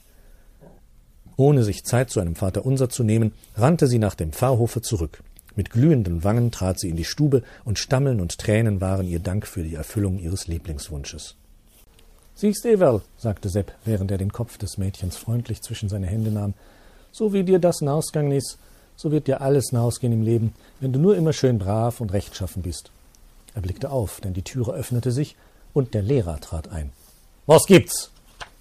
Ohne 1.35 1.63
sich 1.63 1.83
Zeit 1.83 2.09
zu 2.09 2.19
einem 2.19 2.35
Vaterunser 2.35 2.89
zu 2.89 3.03
nehmen, 3.03 3.31
rannte 3.55 3.87
sie 3.87 3.99
nach 3.99 4.15
dem 4.15 4.31
Pfarrhofe 4.31 4.81
zurück. 4.81 5.23
Mit 5.55 5.69
glühenden 5.69 6.23
Wangen 6.23 6.51
trat 6.51 6.79
sie 6.79 6.89
in 6.89 6.95
die 6.95 7.05
Stube, 7.05 7.43
und 7.65 7.79
Stammeln 7.79 8.19
und 8.19 8.37
Tränen 8.37 8.81
waren 8.81 9.07
ihr 9.07 9.19
Dank 9.19 9.47
für 9.47 9.63
die 9.63 9.75
Erfüllung 9.75 10.19
ihres 10.19 10.47
Lieblingswunsches. 10.47 11.35
Siehst, 12.35 12.65
Ewerl, 12.65 13.01
sagte 13.17 13.49
Sepp, 13.49 13.73
während 13.83 14.11
er 14.11 14.19
den 14.19 14.31
Kopf 14.31 14.59
des 14.59 14.77
Mädchens 14.77 15.17
freundlich 15.17 15.61
zwischen 15.63 15.89
seine 15.89 16.05
Hände 16.05 16.31
nahm, 16.31 16.53
so 17.11 17.33
wie 17.33 17.43
dir 17.43 17.57
das 17.57 17.81
nausgegangen 17.81 18.31
ist, 18.31 18.59
so 18.95 19.11
wird 19.11 19.27
dir 19.27 19.41
alles 19.41 19.71
nausgehen 19.71 20.13
im 20.13 20.21
Leben, 20.21 20.53
wenn 20.79 20.93
du 20.93 20.99
nur 20.99 21.15
immer 21.15 21.33
schön 21.33 21.57
brav 21.57 22.01
und 22.01 22.13
rechtschaffen 22.13 22.61
bist. 22.61 22.91
Er 23.55 23.61
blickte 23.61 23.89
auf, 23.89 24.21
denn 24.21 24.33
die 24.33 24.43
Türe 24.43 24.73
öffnete 24.73 25.11
sich, 25.11 25.35
und 25.77 25.93
der 25.93 26.01
Lehrer 26.01 26.41
trat 26.41 26.71
ein. 26.71 26.91
Was 27.45 27.67
gibt's? 27.67 28.09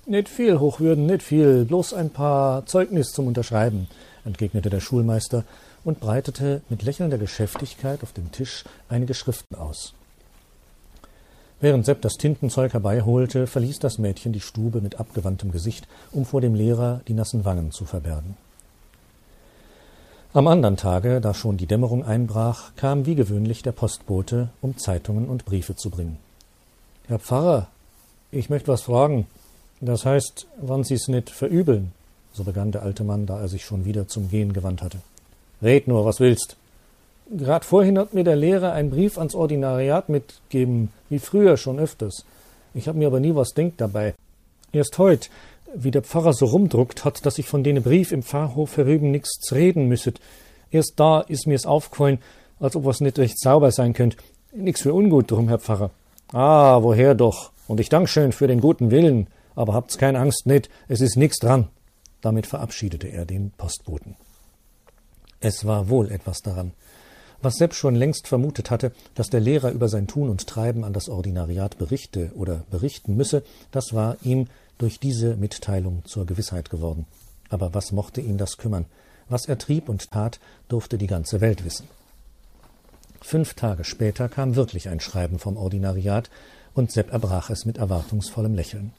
Nicht 0.05 0.29
viel, 0.29 0.61
Hochwürden, 0.61 1.07
nicht 1.07 1.23
viel, 1.23 1.65
bloß 1.65 1.95
ein 1.95 2.11
paar 2.11 2.67
Zeugnis 2.67 3.13
zum 3.13 3.27
Unterschreiben, 3.27 3.89
entgegnete 4.27 4.69
der 4.69 4.81
Schulmeister 4.81 5.45
und 5.83 5.99
breitete 5.99 6.61
mit 6.69 6.83
lächelnder 6.83 7.17
Geschäftigkeit 7.17 8.03
auf 8.03 8.13
dem 8.13 8.33
Tisch 8.33 8.65
einige 8.91 9.15
Schriften 9.15 9.55
aus. 9.55 9.95
Während 11.59 11.87
Sepp 11.87 12.03
das 12.03 12.19
Tintenzeug 12.19 12.75
herbeiholte, 12.75 13.47
verließ 13.47 13.79
das 13.79 13.97
Mädchen 13.97 14.35
die 14.35 14.41
Stube 14.41 14.83
mit 14.83 15.01
abgewandtem 15.01 15.51
Gesicht, 15.53 15.89
um 16.13 16.27
vor 16.27 16.43
dem 16.43 16.55
Lehrer 16.55 17.01
die 17.09 17.15
nassen 17.15 17.47
Wangen 17.47 17.73
zu 17.73 17.87
verbergen. 17.87 18.37
Am 20.35 20.49
andern 20.49 20.77
Tage, 20.77 21.23
da 21.23 21.33
schon 21.33 21.57
die 21.57 21.67
Dämmerung 21.67 22.05
einbrach, 22.05 22.73
kam 22.77 23.07
wie 23.07 23.15
gewöhnlich 23.15 23.63
der 23.63 23.73
Postbote, 23.73 24.51
um 24.61 24.77
Zeitungen 24.77 25.31
und 25.31 25.47
Briefe 25.47 25.77
zu 25.77 25.89
bringen. 25.89 26.19
Herr 27.09 27.21
Pfarrer, 27.21 27.69
ich 28.33 28.51
möchte 28.51 28.67
was 28.67 28.83
fragen. 28.83 29.29
Das 29.81 30.05
heißt, 30.05 30.49
wann 30.61 30.83
Sie's 30.83 31.07
nicht 31.07 31.31
verübeln, 31.31 31.93
so 32.33 32.43
begann 32.43 32.73
der 32.73 32.83
alte 32.83 33.05
Mann, 33.05 33.27
da 33.27 33.41
er 33.41 33.47
sich 33.47 33.65
schon 33.65 33.85
wieder 33.85 34.09
zum 34.09 34.29
Gehen 34.29 34.53
gewandt 34.53 34.83
hatte. 34.83 34.99
Red 35.63 35.87
nur, 35.87 36.05
was 36.05 36.19
willst. 36.19 36.57
Grad 37.39 37.65
vorhin 37.65 37.97
hat 37.97 38.13
mir 38.13 38.25
der 38.25 38.35
Lehrer 38.35 38.73
einen 38.73 38.91
Brief 38.91 39.19
ans 39.19 39.37
Ordinariat 39.37 40.09
mitgeben, 40.09 40.91
wie 41.09 41.21
früher 41.21 41.57
schon 41.57 41.79
öfters. 41.79 42.25
Ich 42.75 42.89
hab 42.89 42.97
mir 42.97 43.07
aber 43.07 43.21
nie 43.21 43.37
was 43.37 43.51
denkt 43.51 43.81
dabei. 43.81 44.15
Erst 44.73 44.99
heut, 44.99 45.31
wie 45.75 45.93
der 45.93 46.03
Pfarrer 46.03 46.33
so 46.33 46.47
rumdruckt 46.47 47.05
hat, 47.05 47.25
dass 47.25 47.39
ich 47.39 47.47
von 47.47 47.63
dene 47.63 47.83
Brief 47.83 48.11
im 48.11 48.25
Pfarrhof 48.25 48.77
herüben 48.77 49.13
nix 49.13 49.39
reden 49.53 49.87
müsset. 49.87 50.21
Erst 50.73 50.95
da 50.97 51.21
is 51.21 51.47
mir's 51.47 51.67
aufgefallen, 51.67 52.19
als 52.59 52.75
ob 52.75 52.85
was 52.85 53.01
nicht 53.01 53.19
recht 53.21 53.39
sauber 53.39 53.71
sein 53.71 53.93
könnt. 53.93 54.17
Nix 54.53 54.83
für 54.83 54.93
ungut 54.93 55.31
drum, 55.31 55.49
Herr 55.49 55.61
Pfarrer. 55.61 55.91
Ah, 56.33 56.83
woher 56.83 57.15
doch? 57.15 57.53
Und 57.69 57.81
ich 57.81 57.89
dank 57.89 58.09
schön 58.09 58.33
für 58.33 58.47
den 58.47 58.61
guten 58.61 58.91
Willen, 58.91 59.29
aber 59.55 59.75
habt's 59.75 59.99
keine 59.99 60.19
Angst 60.19 60.47
nit, 60.47 60.69
es 60.89 61.01
ist 61.01 61.17
nix 61.17 61.39
dran. 61.39 61.69
Damit 62.21 62.47
verabschiedete 62.47 63.09
er 63.09 63.25
den 63.25 63.51
Postboten. 63.53 64.17
Es 65.41 65.65
war 65.67 65.89
wohl 65.89 66.11
etwas 66.11 66.43
daran. 66.43 66.73
Was 67.43 67.57
Sepp 67.57 67.75
schon 67.75 67.95
längst 67.95 68.27
vermutet 68.27 68.71
hatte, 68.71 68.93
dass 69.15 69.31
der 69.31 69.41
Lehrer 69.41 69.71
über 69.71 69.89
sein 69.89 70.07
Tun 70.07 70.29
und 70.29 70.47
Treiben 70.47 70.85
an 70.85 70.93
das 70.93 71.09
Ordinariat 71.09 71.79
berichte 71.79 72.33
oder 72.35 72.65
berichten 72.71 73.15
müsse, 73.17 73.43
das 73.71 73.93
war 73.93 74.17
ihm 74.23 74.49
durch 74.79 74.99
diese 74.99 75.37
Mitteilung 75.37 76.03
zur 76.07 76.27
Gewissheit 76.27 76.71
geworden. 76.71 77.07
Aber 77.49 77.75
was 77.75 77.93
mochte 77.93 78.21
ihn 78.21 78.39
das 78.39 78.57
kümmern? 78.57 78.87
Was 79.29 79.47
er 79.47 79.59
trieb 79.59 79.89
und 79.89 80.11
tat, 80.11 80.41
durfte 80.69 80.99
die 80.99 81.07
ganze 81.07 81.41
Welt 81.41 81.65
wissen. 81.65 81.89
Fünf 83.21 83.55
Tage 83.55 83.85
später 83.85 84.29
kam 84.29 84.57
wirklich 84.57 84.89
ein 84.89 85.01
Schreiben 85.01 85.39
vom 85.39 85.57
Ordinariat, 85.57 86.31
und 86.75 86.93
Sepp 86.93 87.13
erbrach 87.13 87.51
es 87.51 87.65
mit 87.65 87.79
erwartungsvollem 87.79 88.55
Lächeln. 88.55 88.93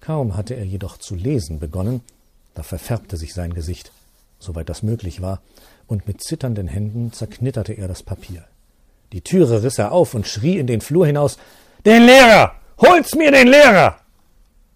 Kaum 0.00 0.36
hatte 0.36 0.54
er 0.54 0.64
jedoch 0.64 0.98
zu 0.98 1.14
lesen 1.14 1.58
begonnen, 1.58 2.02
da 2.54 2.62
verfärbte 2.62 3.16
sich 3.16 3.32
sein 3.32 3.54
Gesicht, 3.54 3.90
soweit 4.38 4.68
das 4.68 4.82
möglich 4.82 5.22
war, 5.22 5.40
und 5.86 6.06
mit 6.06 6.22
zitternden 6.22 6.68
Händen 6.68 7.12
zerknitterte 7.12 7.72
er 7.72 7.88
das 7.88 8.02
Papier. 8.02 8.44
Die 9.12 9.22
Türe 9.22 9.62
riß 9.62 9.78
er 9.78 9.92
auf 9.92 10.14
und 10.14 10.26
schrie 10.26 10.58
in 10.58 10.66
den 10.66 10.80
Flur 10.80 11.06
hinaus 11.06 11.38
Den 11.86 12.04
Lehrer. 12.04 12.52
Holt's 12.78 13.14
mir 13.14 13.30
den 13.30 13.48
Lehrer. 13.48 13.96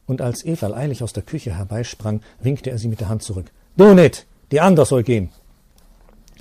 Und 0.07 0.23
als 0.23 0.45
Everl 0.45 0.75
eilig 0.75 1.03
aus 1.03 1.13
der 1.13 1.23
Küche 1.23 1.57
herbeisprang, 1.57 2.23
winkte 2.41 2.71
er 2.71 2.79
sie 2.79 2.89
mit 2.89 3.01
der 3.01 3.09
Hand 3.09 3.23
zurück. 3.23 3.51
Du 3.77 3.95
nit, 3.95 4.27
die 4.51 4.61
ander 4.61 4.87
soll 4.87 5.03
gehen. 5.03 5.31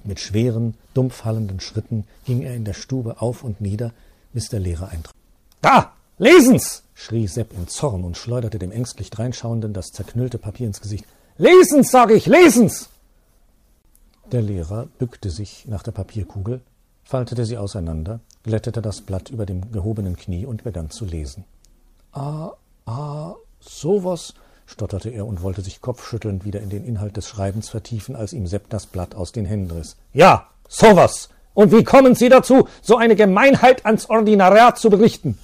Mit 0.08 0.22
schweren, 0.22 0.76
dumpf 0.94 1.26
hallenden 1.26 1.60
Schritten 1.60 2.06
ging 2.26 2.42
er 2.42 2.56
in 2.56 2.64
der 2.64 2.74
Stube 2.74 3.22
auf 3.22 3.44
und 3.44 3.60
nieder, 3.60 3.92
bis 4.32 4.48
der 4.48 4.62
Lehrer 4.62 4.88
eintrat. 4.88 5.14
Da! 5.62 5.92
Lesen's! 6.18 6.84
schrie 6.96 7.28
Sepp 7.28 7.52
in 7.52 7.68
Zorn 7.68 8.06
und 8.06 8.16
schleuderte 8.16 8.58
dem 8.58 8.72
ängstlich 8.72 9.10
dreinschauenden 9.10 9.74
das 9.74 9.88
zerknüllte 9.88 10.38
Papier 10.38 10.66
ins 10.66 10.80
Gesicht. 10.80 11.04
Lesen's, 11.38 11.92
sag 11.92 12.12
ich, 12.12 12.26
lesen's! 12.26 12.88
Der 14.32 14.42
Lehrer 14.42 14.88
bückte 14.98 15.30
sich 15.30 15.66
nach 15.68 15.84
der 15.84 15.92
Papierkugel, 15.92 16.62
faltete 17.04 17.46
sie 17.46 17.58
auseinander, 17.58 18.22
glättete 18.44 18.82
das 18.82 19.02
Blatt 19.02 19.30
über 19.30 19.46
dem 19.46 19.74
gehobenen 19.74 20.16
Knie 20.16 20.46
und 20.46 20.64
begann 20.64 20.90
zu 20.90 21.04
lesen. 21.04 21.44
Ah, 22.14 22.54
ah, 22.86 23.36
sowas, 23.60 24.34
stotterte 24.68 25.10
er 25.10 25.26
und 25.26 25.42
wollte 25.42 25.62
sich 25.62 25.82
kopfschüttelnd 25.82 26.46
wieder 26.46 26.60
in 26.60 26.70
den 26.70 26.86
Inhalt 26.86 27.18
des 27.18 27.28
Schreibens 27.28 27.70
vertiefen, 27.70 28.16
als 28.16 28.34
ihm 28.34 28.46
Sepp 28.46 28.70
das 28.70 28.86
Blatt 28.86 29.16
aus 29.16 29.32
den 29.32 29.46
Händen 29.46 29.72
riss. 29.72 29.96
Ja, 30.14 30.50
sowas! 30.68 31.30
Und 31.56 31.72
wie 31.72 31.84
kommen 31.84 32.14
Sie 32.14 32.30
dazu, 32.30 32.68
so 32.84 32.98
eine 32.98 33.16
Gemeinheit 33.16 33.86
ans 33.86 34.10
Ordinariat 34.10 34.78
zu 34.78 34.92
berichten? 34.92 35.40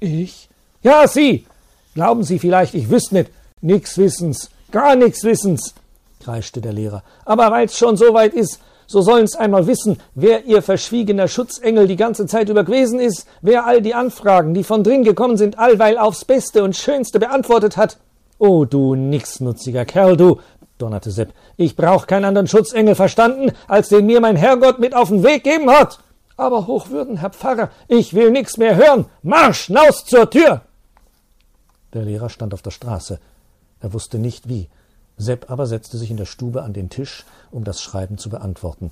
Ich? 0.00 0.48
Ja, 0.82 1.06
Sie! 1.06 1.46
Glauben 1.94 2.24
Sie 2.24 2.40
vielleicht, 2.40 2.74
ich 2.74 2.90
wüsste 2.90 3.14
nicht. 3.14 3.30
Nix 3.60 3.96
Wissens, 3.96 4.50
gar 4.70 4.96
nix 4.96 5.22
Wissens, 5.22 5.74
kreischte 6.20 6.60
der 6.60 6.72
Lehrer. 6.72 7.02
Aber 7.24 7.50
weil's 7.50 7.78
schon 7.78 7.96
so 7.96 8.12
weit 8.12 8.34
ist, 8.34 8.60
so 8.86 9.00
sollen's 9.02 9.34
einmal 9.34 9.66
wissen, 9.66 10.00
wer 10.14 10.44
Ihr 10.44 10.62
verschwiegener 10.62 11.28
Schutzengel 11.28 11.86
die 11.86 11.96
ganze 11.96 12.26
Zeit 12.26 12.48
über 12.48 12.64
gewesen 12.64 13.00
ist, 13.00 13.26
wer 13.40 13.66
all 13.66 13.80
die 13.82 13.94
Anfragen, 13.94 14.54
die 14.54 14.64
von 14.64 14.84
drin 14.84 15.04
gekommen 15.04 15.36
sind, 15.36 15.58
allweil 15.58 15.98
aufs 15.98 16.24
Beste 16.24 16.62
und 16.64 16.76
Schönste 16.76 17.18
beantwortet 17.18 17.76
hat. 17.76 17.98
Oh, 18.38 18.64
du 18.64 18.94
nichtsnutziger 18.94 19.84
Kerl, 19.84 20.16
du, 20.16 20.40
donnerte 20.78 21.10
Sepp. 21.10 21.32
Ich 21.56 21.74
brauch 21.76 22.06
keinen 22.06 22.26
anderen 22.26 22.48
Schutzengel 22.48 22.94
verstanden, 22.94 23.52
als 23.66 23.88
den 23.88 24.06
mir 24.06 24.20
mein 24.20 24.36
Herrgott 24.36 24.78
mit 24.78 24.94
auf 24.94 25.08
den 25.08 25.22
Weg 25.22 25.44
geben 25.44 25.70
hat. 25.70 26.00
Aber 26.36 26.66
Hochwürden, 26.66 27.16
Herr 27.16 27.30
Pfarrer, 27.30 27.70
ich 27.88 28.12
will 28.12 28.30
nix 28.30 28.58
mehr 28.58 28.76
hören. 28.76 29.06
Marsch, 29.22 29.70
naus 29.70 30.04
zur 30.04 30.28
Tür! 30.28 30.62
Der 31.94 32.02
Lehrer 32.02 32.28
stand 32.28 32.52
auf 32.52 32.60
der 32.60 32.72
Straße. 32.72 33.18
Er 33.80 33.92
wusste 33.94 34.18
nicht 34.18 34.48
wie. 34.48 34.68
Sepp 35.16 35.50
aber 35.50 35.66
setzte 35.66 35.96
sich 35.96 36.10
in 36.10 36.18
der 36.18 36.26
Stube 36.26 36.62
an 36.62 36.74
den 36.74 36.90
Tisch, 36.90 37.24
um 37.50 37.64
das 37.64 37.80
Schreiben 37.80 38.18
zu 38.18 38.28
beantworten. 38.28 38.90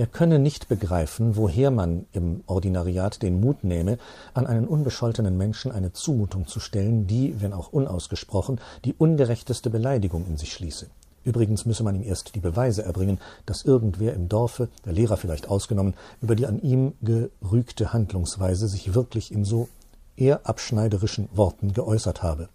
Er 0.00 0.06
könne 0.06 0.38
nicht 0.38 0.68
begreifen, 0.68 1.36
woher 1.36 1.70
man 1.70 2.06
im 2.12 2.42
Ordinariat 2.46 3.20
den 3.20 3.38
Mut 3.38 3.64
nähme, 3.64 3.98
an 4.32 4.46
einen 4.46 4.66
unbescholtenen 4.66 5.36
Menschen 5.36 5.72
eine 5.72 5.92
Zumutung 5.92 6.46
zu 6.46 6.58
stellen, 6.58 7.06
die, 7.06 7.38
wenn 7.42 7.52
auch 7.52 7.70
unausgesprochen, 7.70 8.62
die 8.86 8.94
ungerechteste 8.94 9.68
Beleidigung 9.68 10.24
in 10.26 10.38
sich 10.38 10.54
schließe. 10.54 10.86
Übrigens 11.22 11.66
müsse 11.66 11.82
man 11.82 11.96
ihm 11.96 12.02
erst 12.02 12.34
die 12.34 12.40
Beweise 12.40 12.82
erbringen, 12.82 13.20
dass 13.44 13.66
irgendwer 13.66 14.14
im 14.14 14.30
Dorfe, 14.30 14.70
der 14.86 14.94
Lehrer 14.94 15.18
vielleicht 15.18 15.50
ausgenommen, 15.50 15.92
über 16.22 16.34
die 16.34 16.46
an 16.46 16.62
ihm 16.62 16.94
gerügte 17.02 17.92
Handlungsweise 17.92 18.68
sich 18.68 18.94
wirklich 18.94 19.30
in 19.30 19.44
so 19.44 19.68
eher 20.16 20.48
abschneiderischen 20.48 21.28
Worten 21.34 21.74
geäußert 21.74 22.22
habe. 22.22 22.48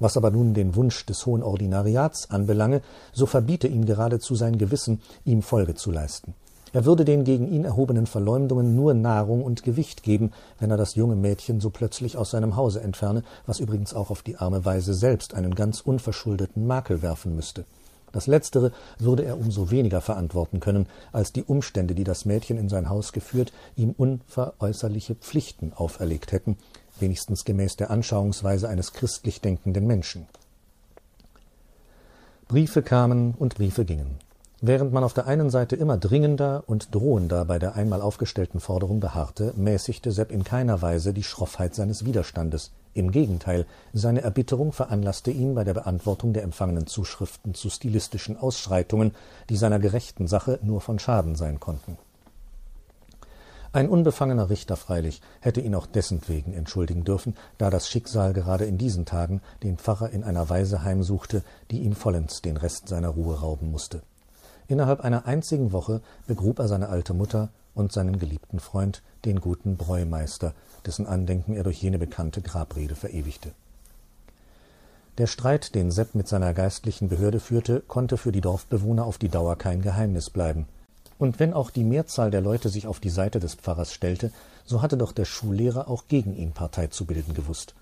Was 0.00 0.16
aber 0.16 0.32
nun 0.32 0.54
den 0.54 0.74
Wunsch 0.74 1.06
des 1.06 1.24
hohen 1.24 1.44
Ordinariats 1.44 2.32
anbelange, 2.32 2.82
so 3.12 3.26
verbiete 3.26 3.68
ihm 3.68 3.86
geradezu 3.86 4.34
sein 4.34 4.58
Gewissen, 4.58 5.00
ihm 5.24 5.42
Folge 5.42 5.76
zu 5.76 5.92
leisten. 5.92 6.34
Er 6.72 6.84
würde 6.84 7.04
den 7.04 7.24
gegen 7.24 7.50
ihn 7.50 7.64
erhobenen 7.64 8.06
Verleumdungen 8.06 8.74
nur 8.74 8.94
Nahrung 8.94 9.42
und 9.42 9.62
Gewicht 9.62 10.02
geben, 10.02 10.32
wenn 10.58 10.70
er 10.70 10.76
das 10.76 10.94
junge 10.94 11.16
Mädchen 11.16 11.60
so 11.60 11.70
plötzlich 11.70 12.16
aus 12.16 12.30
seinem 12.30 12.56
Hause 12.56 12.80
entferne, 12.80 13.22
was 13.46 13.60
übrigens 13.60 13.94
auch 13.94 14.10
auf 14.10 14.22
die 14.22 14.36
arme 14.36 14.64
Weise 14.64 14.94
selbst 14.94 15.34
einen 15.34 15.54
ganz 15.54 15.80
unverschuldeten 15.80 16.66
Makel 16.66 17.02
werfen 17.02 17.34
müsste. 17.34 17.64
Das 18.12 18.26
Letztere 18.26 18.72
würde 18.98 19.24
er 19.24 19.38
umso 19.38 19.70
weniger 19.70 20.00
verantworten 20.00 20.60
können, 20.60 20.86
als 21.12 21.32
die 21.32 21.44
Umstände, 21.44 21.94
die 21.94 22.04
das 22.04 22.24
Mädchen 22.24 22.56
in 22.56 22.68
sein 22.68 22.88
Haus 22.88 23.12
geführt, 23.12 23.52
ihm 23.76 23.94
unveräußerliche 23.96 25.14
Pflichten 25.14 25.72
auferlegt 25.74 26.32
hätten, 26.32 26.56
wenigstens 26.98 27.44
gemäß 27.44 27.76
der 27.76 27.90
Anschauungsweise 27.90 28.68
eines 28.68 28.92
christlich 28.92 29.40
denkenden 29.40 29.86
Menschen. 29.86 30.26
Briefe 32.48 32.82
kamen 32.82 33.34
und 33.38 33.56
Briefe 33.56 33.84
gingen. 33.84 34.27
Während 34.60 34.92
man 34.92 35.04
auf 35.04 35.14
der 35.14 35.28
einen 35.28 35.50
Seite 35.50 35.76
immer 35.76 35.98
dringender 35.98 36.64
und 36.66 36.92
drohender 36.92 37.44
bei 37.44 37.60
der 37.60 37.76
einmal 37.76 38.02
aufgestellten 38.02 38.58
Forderung 38.58 38.98
beharrte, 38.98 39.52
mäßigte 39.56 40.10
Sepp 40.10 40.32
in 40.32 40.42
keiner 40.42 40.82
Weise 40.82 41.12
die 41.12 41.22
Schroffheit 41.22 41.76
seines 41.76 42.04
Widerstandes. 42.04 42.72
Im 42.92 43.12
Gegenteil, 43.12 43.66
seine 43.92 44.22
Erbitterung 44.22 44.72
veranlasste 44.72 45.30
ihn 45.30 45.54
bei 45.54 45.62
der 45.62 45.74
Beantwortung 45.74 46.32
der 46.32 46.42
empfangenen 46.42 46.88
Zuschriften 46.88 47.54
zu 47.54 47.70
stilistischen 47.70 48.36
Ausschreitungen, 48.36 49.14
die 49.48 49.56
seiner 49.56 49.78
gerechten 49.78 50.26
Sache 50.26 50.58
nur 50.60 50.80
von 50.80 50.98
Schaden 50.98 51.36
sein 51.36 51.60
konnten. 51.60 51.96
Ein 53.70 53.88
unbefangener 53.88 54.50
Richter 54.50 54.76
freilich 54.76 55.20
hätte 55.40 55.60
ihn 55.60 55.76
auch 55.76 55.86
dessentwegen 55.86 56.52
entschuldigen 56.52 57.04
dürfen, 57.04 57.36
da 57.58 57.70
das 57.70 57.88
Schicksal 57.88 58.32
gerade 58.32 58.64
in 58.64 58.76
diesen 58.76 59.04
Tagen 59.04 59.40
den 59.62 59.78
Pfarrer 59.78 60.10
in 60.10 60.24
einer 60.24 60.50
Weise 60.50 60.82
heimsuchte, 60.82 61.44
die 61.70 61.82
ihm 61.82 61.92
vollends 61.92 62.42
den 62.42 62.56
Rest 62.56 62.88
seiner 62.88 63.10
Ruhe 63.10 63.38
rauben 63.38 63.70
musste. 63.70 64.02
Innerhalb 64.68 65.00
einer 65.00 65.26
einzigen 65.26 65.72
Woche 65.72 66.02
begrub 66.26 66.58
er 66.58 66.68
seine 66.68 66.90
alte 66.90 67.14
Mutter 67.14 67.48
und 67.74 67.90
seinen 67.90 68.18
geliebten 68.18 68.60
Freund, 68.60 69.02
den 69.24 69.40
guten 69.40 69.76
Bräumeister, 69.76 70.52
dessen 70.84 71.06
Andenken 71.06 71.54
er 71.54 71.64
durch 71.64 71.82
jene 71.82 71.98
bekannte 71.98 72.42
Grabrede 72.42 72.94
verewigte. 72.94 73.52
Der 75.16 75.26
Streit, 75.26 75.74
den 75.74 75.90
Sepp 75.90 76.14
mit 76.14 76.28
seiner 76.28 76.52
geistlichen 76.52 77.08
Behörde 77.08 77.40
führte, 77.40 77.80
konnte 77.80 78.18
für 78.18 78.30
die 78.30 78.42
Dorfbewohner 78.42 79.04
auf 79.04 79.18
die 79.18 79.30
Dauer 79.30 79.56
kein 79.56 79.80
Geheimnis 79.82 80.30
bleiben. 80.30 80.66
Und 81.18 81.40
wenn 81.40 81.54
auch 81.54 81.70
die 81.70 81.82
Mehrzahl 81.82 82.30
der 82.30 82.42
Leute 82.42 82.68
sich 82.68 82.86
auf 82.86 83.00
die 83.00 83.10
Seite 83.10 83.40
des 83.40 83.54
Pfarrers 83.54 83.92
stellte, 83.92 84.30
so 84.64 84.82
hatte 84.82 84.96
doch 84.96 85.12
der 85.12 85.24
Schullehrer 85.24 85.88
auch 85.88 86.04
gegen 86.08 86.36
ihn 86.36 86.52
Partei 86.52 86.86
zu 86.88 87.06
bilden 87.06 87.34
gewusst. 87.34 87.74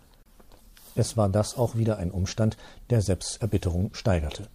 Es 0.94 1.18
war 1.18 1.29
das 1.29 1.59
auch 1.59 1.75
wieder 1.75 1.99
ein 1.99 2.11
Umstand, 2.11 2.57
der 2.88 3.03
Sepps 3.03 3.37
Erbitterung 3.37 3.92
steigerte. 3.92 4.49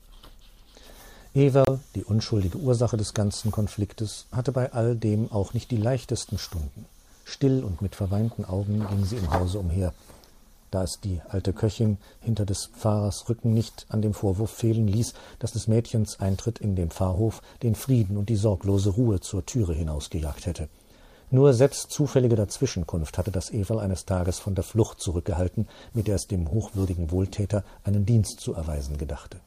Everl, 1.34 1.80
die 1.96 2.04
unschuldige 2.04 2.58
Ursache 2.58 2.98
des 2.98 3.14
ganzen 3.14 3.52
Konfliktes, 3.52 4.26
hatte 4.34 4.52
bei 4.52 4.74
all 4.74 4.98
dem 4.98 5.32
auch 5.32 5.54
nicht 5.54 5.72
die 5.72 5.78
leichtesten 5.78 6.38
Stunden. 6.38 6.86
Still 7.24 7.64
und 7.64 7.82
mit 7.82 7.96
verweinten 7.96 8.44
Augen 8.44 8.86
ging 8.90 9.06
sie 9.06 9.16
im 9.16 9.32
Hause 9.32 9.60
umher. 9.60 9.94
Da 10.72 10.84
es 10.84 11.00
die 11.02 11.22
alte 11.30 11.54
Köchin 11.54 12.00
hinter 12.20 12.46
des 12.46 12.66
Pfarrers 12.66 13.30
Rücken 13.30 13.54
nicht 13.54 13.86
an 13.88 14.02
dem 14.02 14.14
Vorwurf 14.14 14.52
fehlen 14.52 14.90
ließ, 14.90 15.14
dass 15.40 15.54
des 15.54 15.70
Mädchens 15.70 16.20
Eintritt 16.20 16.60
in 16.60 16.76
den 16.76 16.92
Pfarrhof 16.92 17.42
den 17.64 17.76
Frieden 17.76 18.18
und 18.18 18.28
die 18.28 18.36
sorglose 18.36 18.90
Ruhe 18.90 19.22
zur 19.22 19.46
Türe 19.46 19.74
hinausgejagt 19.74 20.48
hätte. 20.48 20.68
Nur 21.30 21.54
selbst 21.54 21.92
zufällige 21.92 22.36
Dazwischenkunft 22.36 23.18
hatte 23.18 23.32
das 23.32 23.52
Everl 23.52 23.80
eines 23.80 24.04
Tages 24.04 24.40
von 24.40 24.54
der 24.54 24.66
Flucht 24.66 25.00
zurückgehalten, 25.00 25.70
mit 25.94 26.08
der 26.08 26.16
es 26.16 26.28
dem 26.28 26.52
hochwürdigen 26.52 27.10
Wohltäter 27.10 27.64
einen 27.86 28.06
Dienst 28.06 28.42
zu 28.42 28.54
erweisen 28.54 28.98
gedachte. 28.98 29.40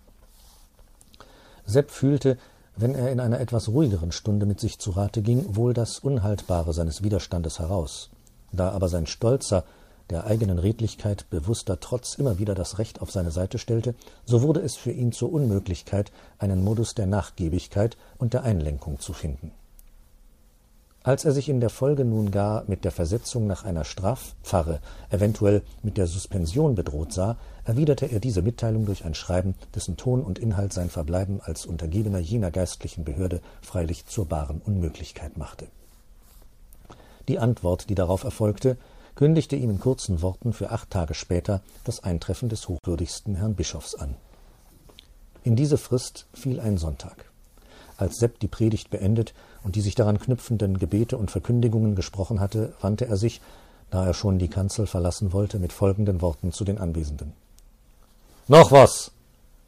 Sepp 1.66 1.90
fühlte, 1.90 2.38
wenn 2.76 2.94
er 2.94 3.10
in 3.10 3.20
einer 3.20 3.40
etwas 3.40 3.68
ruhigeren 3.68 4.12
Stunde 4.12 4.46
mit 4.46 4.60
sich 4.60 4.78
zu 4.78 4.90
Rate 4.90 5.22
ging, 5.22 5.56
wohl 5.56 5.74
das 5.74 5.98
Unhaltbare 5.98 6.72
seines 6.72 7.02
Widerstandes 7.02 7.58
heraus. 7.58 8.10
Da 8.52 8.70
aber 8.70 8.88
sein 8.88 9.06
stolzer, 9.06 9.64
der 10.10 10.26
eigenen 10.26 10.58
Redlichkeit 10.58 11.30
bewusster 11.30 11.80
Trotz 11.80 12.14
immer 12.14 12.38
wieder 12.38 12.54
das 12.54 12.78
Recht 12.78 13.00
auf 13.00 13.10
seine 13.10 13.30
Seite 13.30 13.58
stellte, 13.58 13.94
so 14.24 14.42
wurde 14.42 14.60
es 14.60 14.76
für 14.76 14.92
ihn 14.92 15.12
zur 15.12 15.32
Unmöglichkeit, 15.32 16.12
einen 16.38 16.62
Modus 16.62 16.94
der 16.94 17.06
Nachgiebigkeit 17.06 17.96
und 18.18 18.34
der 18.34 18.42
Einlenkung 18.42 19.00
zu 19.00 19.12
finden. 19.12 19.52
Als 21.06 21.26
er 21.26 21.32
sich 21.32 21.50
in 21.50 21.60
der 21.60 21.68
Folge 21.68 22.02
nun 22.02 22.30
gar 22.30 22.64
mit 22.66 22.82
der 22.82 22.90
Versetzung 22.90 23.46
nach 23.46 23.62
einer 23.62 23.84
Strafpfarre, 23.84 24.80
eventuell 25.10 25.60
mit 25.82 25.98
der 25.98 26.06
Suspension 26.06 26.74
bedroht 26.74 27.12
sah, 27.12 27.36
erwiderte 27.66 28.06
er 28.06 28.20
diese 28.20 28.40
Mitteilung 28.40 28.86
durch 28.86 29.04
ein 29.04 29.14
Schreiben, 29.14 29.54
dessen 29.74 29.98
Ton 29.98 30.22
und 30.22 30.38
Inhalt 30.38 30.72
sein 30.72 30.88
Verbleiben 30.88 31.42
als 31.42 31.66
Untergebener 31.66 32.20
jener 32.20 32.50
geistlichen 32.50 33.04
Behörde 33.04 33.42
freilich 33.60 34.06
zur 34.06 34.24
baren 34.24 34.62
Unmöglichkeit 34.64 35.36
machte. 35.36 35.66
Die 37.28 37.38
Antwort, 37.38 37.90
die 37.90 37.94
darauf 37.94 38.24
erfolgte, 38.24 38.78
kündigte 39.14 39.56
ihm 39.56 39.68
in 39.68 39.80
kurzen 39.80 40.22
Worten 40.22 40.54
für 40.54 40.70
acht 40.70 40.88
Tage 40.88 41.12
später 41.12 41.60
das 41.84 42.02
Eintreffen 42.02 42.48
des 42.48 42.66
hochwürdigsten 42.66 43.34
Herrn 43.34 43.54
Bischofs 43.54 43.94
an. 43.94 44.14
In 45.42 45.54
diese 45.54 45.76
Frist 45.76 46.28
fiel 46.32 46.60
ein 46.60 46.78
Sonntag. 46.78 47.30
Als 47.96 48.16
Sepp 48.16 48.40
die 48.40 48.48
Predigt 48.48 48.90
beendet 48.90 49.34
und 49.62 49.76
die 49.76 49.80
sich 49.80 49.94
daran 49.94 50.18
knüpfenden 50.18 50.78
Gebete 50.78 51.16
und 51.16 51.30
Verkündigungen 51.30 51.94
gesprochen 51.94 52.40
hatte, 52.40 52.74
wandte 52.80 53.06
er 53.06 53.16
sich, 53.16 53.40
da 53.90 54.06
er 54.06 54.14
schon 54.14 54.38
die 54.38 54.48
Kanzel 54.48 54.86
verlassen 54.86 55.32
wollte, 55.32 55.58
mit 55.58 55.72
folgenden 55.72 56.20
Worten 56.20 56.52
zu 56.52 56.64
den 56.64 56.78
Anwesenden. 56.78 57.32
Noch 58.48 58.72
was! 58.72 59.12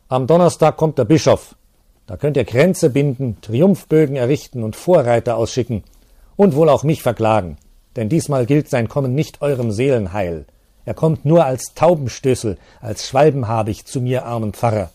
Am 0.08 0.26
Donnerstag 0.26 0.76
kommt 0.76 0.98
der 0.98 1.04
Bischof. 1.04 1.56
Da 2.06 2.16
könnt 2.16 2.36
ihr 2.36 2.44
Kränze 2.44 2.90
binden, 2.90 3.38
Triumphbögen 3.40 4.16
errichten 4.16 4.62
und 4.62 4.76
Vorreiter 4.76 5.36
ausschicken 5.36 5.82
und 6.36 6.54
wohl 6.54 6.68
auch 6.68 6.84
mich 6.84 7.02
verklagen 7.02 7.56
denn 7.96 8.08
diesmal 8.08 8.46
gilt 8.46 8.68
sein 8.68 8.88
Kommen 8.88 9.14
nicht 9.14 9.42
eurem 9.42 9.72
Seelenheil. 9.72 10.44
Er 10.84 10.94
kommt 10.94 11.24
nur 11.24 11.44
als 11.44 11.74
Taubenstößel, 11.74 12.58
als 12.80 13.08
Schwalbenhabig 13.08 13.86
zu 13.86 14.00
mir, 14.00 14.24
armen 14.24 14.52
Pfarrer. 14.52 14.90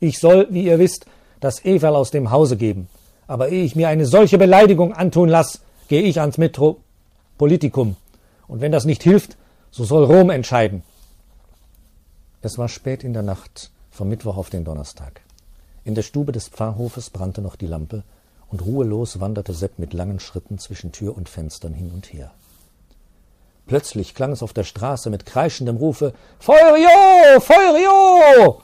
Ich 0.00 0.18
soll, 0.18 0.46
wie 0.50 0.64
ihr 0.64 0.78
wisst, 0.78 1.06
das 1.44 1.64
Everl 1.64 1.94
aus 1.94 2.10
dem 2.10 2.30
Hause 2.30 2.56
geben. 2.56 2.88
Aber 3.26 3.48
ehe 3.48 3.64
ich 3.64 3.76
mir 3.76 3.88
eine 3.88 4.06
solche 4.06 4.38
Beleidigung 4.38 4.92
antun 4.92 5.28
lass, 5.28 5.60
gehe 5.88 6.02
ich 6.02 6.20
ans 6.20 6.38
Metropolitikum. 6.38 7.96
Und 8.48 8.60
wenn 8.60 8.72
das 8.72 8.84
nicht 8.84 9.02
hilft, 9.02 9.36
so 9.70 9.84
soll 9.84 10.04
Rom 10.04 10.30
entscheiden. 10.30 10.82
Es 12.42 12.58
war 12.58 12.68
spät 12.68 13.04
in 13.04 13.12
der 13.12 13.22
Nacht 13.22 13.70
vom 13.90 14.08
Mittwoch 14.08 14.36
auf 14.36 14.50
den 14.50 14.64
Donnerstag. 14.64 15.22
In 15.84 15.94
der 15.94 16.02
Stube 16.02 16.32
des 16.32 16.48
Pfarrhofes 16.48 17.10
brannte 17.10 17.40
noch 17.40 17.56
die 17.56 17.66
Lampe, 17.66 18.02
und 18.48 18.64
ruhelos 18.64 19.20
wanderte 19.20 19.52
Sepp 19.52 19.78
mit 19.78 19.92
langen 19.94 20.20
Schritten 20.20 20.58
zwischen 20.58 20.92
Tür 20.92 21.16
und 21.16 21.28
Fenstern 21.28 21.74
hin 21.74 21.90
und 21.92 22.12
her. 22.12 22.30
Plötzlich 23.66 24.14
klang 24.14 24.32
es 24.32 24.42
auf 24.42 24.52
der 24.52 24.64
Straße 24.64 25.10
mit 25.10 25.24
kreischendem 25.24 25.76
Rufe 25.76 26.12
Feurio. 26.38 27.40
Feurio. 27.40 28.62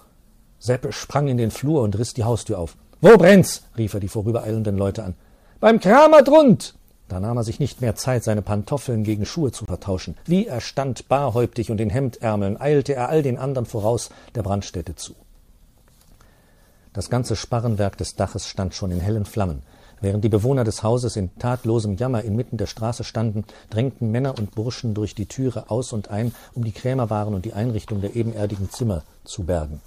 Sepp 0.60 0.92
sprang 0.94 1.26
in 1.26 1.38
den 1.38 1.50
Flur 1.50 1.82
und 1.82 1.98
riss 1.98 2.14
die 2.14 2.24
Haustür 2.24 2.58
auf. 2.58 2.76
Wo 3.00 3.16
brennt's? 3.16 3.64
rief 3.78 3.94
er 3.94 4.00
die 4.00 4.08
vorübereilenden 4.08 4.76
Leute 4.76 5.02
an. 5.02 5.14
Beim 5.58 5.80
Kramer 5.80 6.22
drund. 6.22 6.74
Da 7.08 7.18
nahm 7.18 7.38
er 7.38 7.44
sich 7.44 7.58
nicht 7.58 7.80
mehr 7.80 7.96
Zeit, 7.96 8.22
seine 8.22 8.42
Pantoffeln 8.42 9.02
gegen 9.02 9.24
Schuhe 9.24 9.52
zu 9.52 9.64
vertauschen. 9.64 10.16
Wie 10.26 10.46
er 10.46 10.60
stand, 10.60 11.08
barhäuptig 11.08 11.70
und 11.70 11.80
in 11.80 11.90
Hemdärmeln, 11.90 12.60
eilte 12.60 12.94
er 12.94 13.08
all 13.08 13.22
den 13.22 13.38
anderen 13.38 13.66
voraus 13.66 14.10
der 14.34 14.42
Brandstätte 14.42 14.94
zu. 14.94 15.14
Das 16.92 17.08
ganze 17.08 17.36
Sparrenwerk 17.36 17.96
des 17.96 18.14
Daches 18.14 18.46
stand 18.46 18.74
schon 18.74 18.90
in 18.90 19.00
hellen 19.00 19.24
Flammen. 19.24 19.62
Während 20.02 20.24
die 20.24 20.28
Bewohner 20.28 20.64
des 20.64 20.82
Hauses 20.82 21.16
in 21.16 21.36
tatlosem 21.38 21.96
Jammer 21.96 22.22
inmitten 22.22 22.58
der 22.58 22.66
Straße 22.66 23.04
standen, 23.04 23.44
drängten 23.70 24.10
Männer 24.10 24.38
und 24.38 24.54
Burschen 24.54 24.94
durch 24.94 25.14
die 25.14 25.26
Türe 25.26 25.70
aus 25.70 25.92
und 25.92 26.10
ein, 26.10 26.34
um 26.54 26.64
die 26.64 26.72
Krämerwaren 26.72 27.34
und 27.34 27.44
die 27.44 27.54
Einrichtung 27.54 28.00
der 28.00 28.14
ebenerdigen 28.14 28.70
Zimmer 28.70 29.04
zu 29.24 29.44
bergen. 29.44 29.80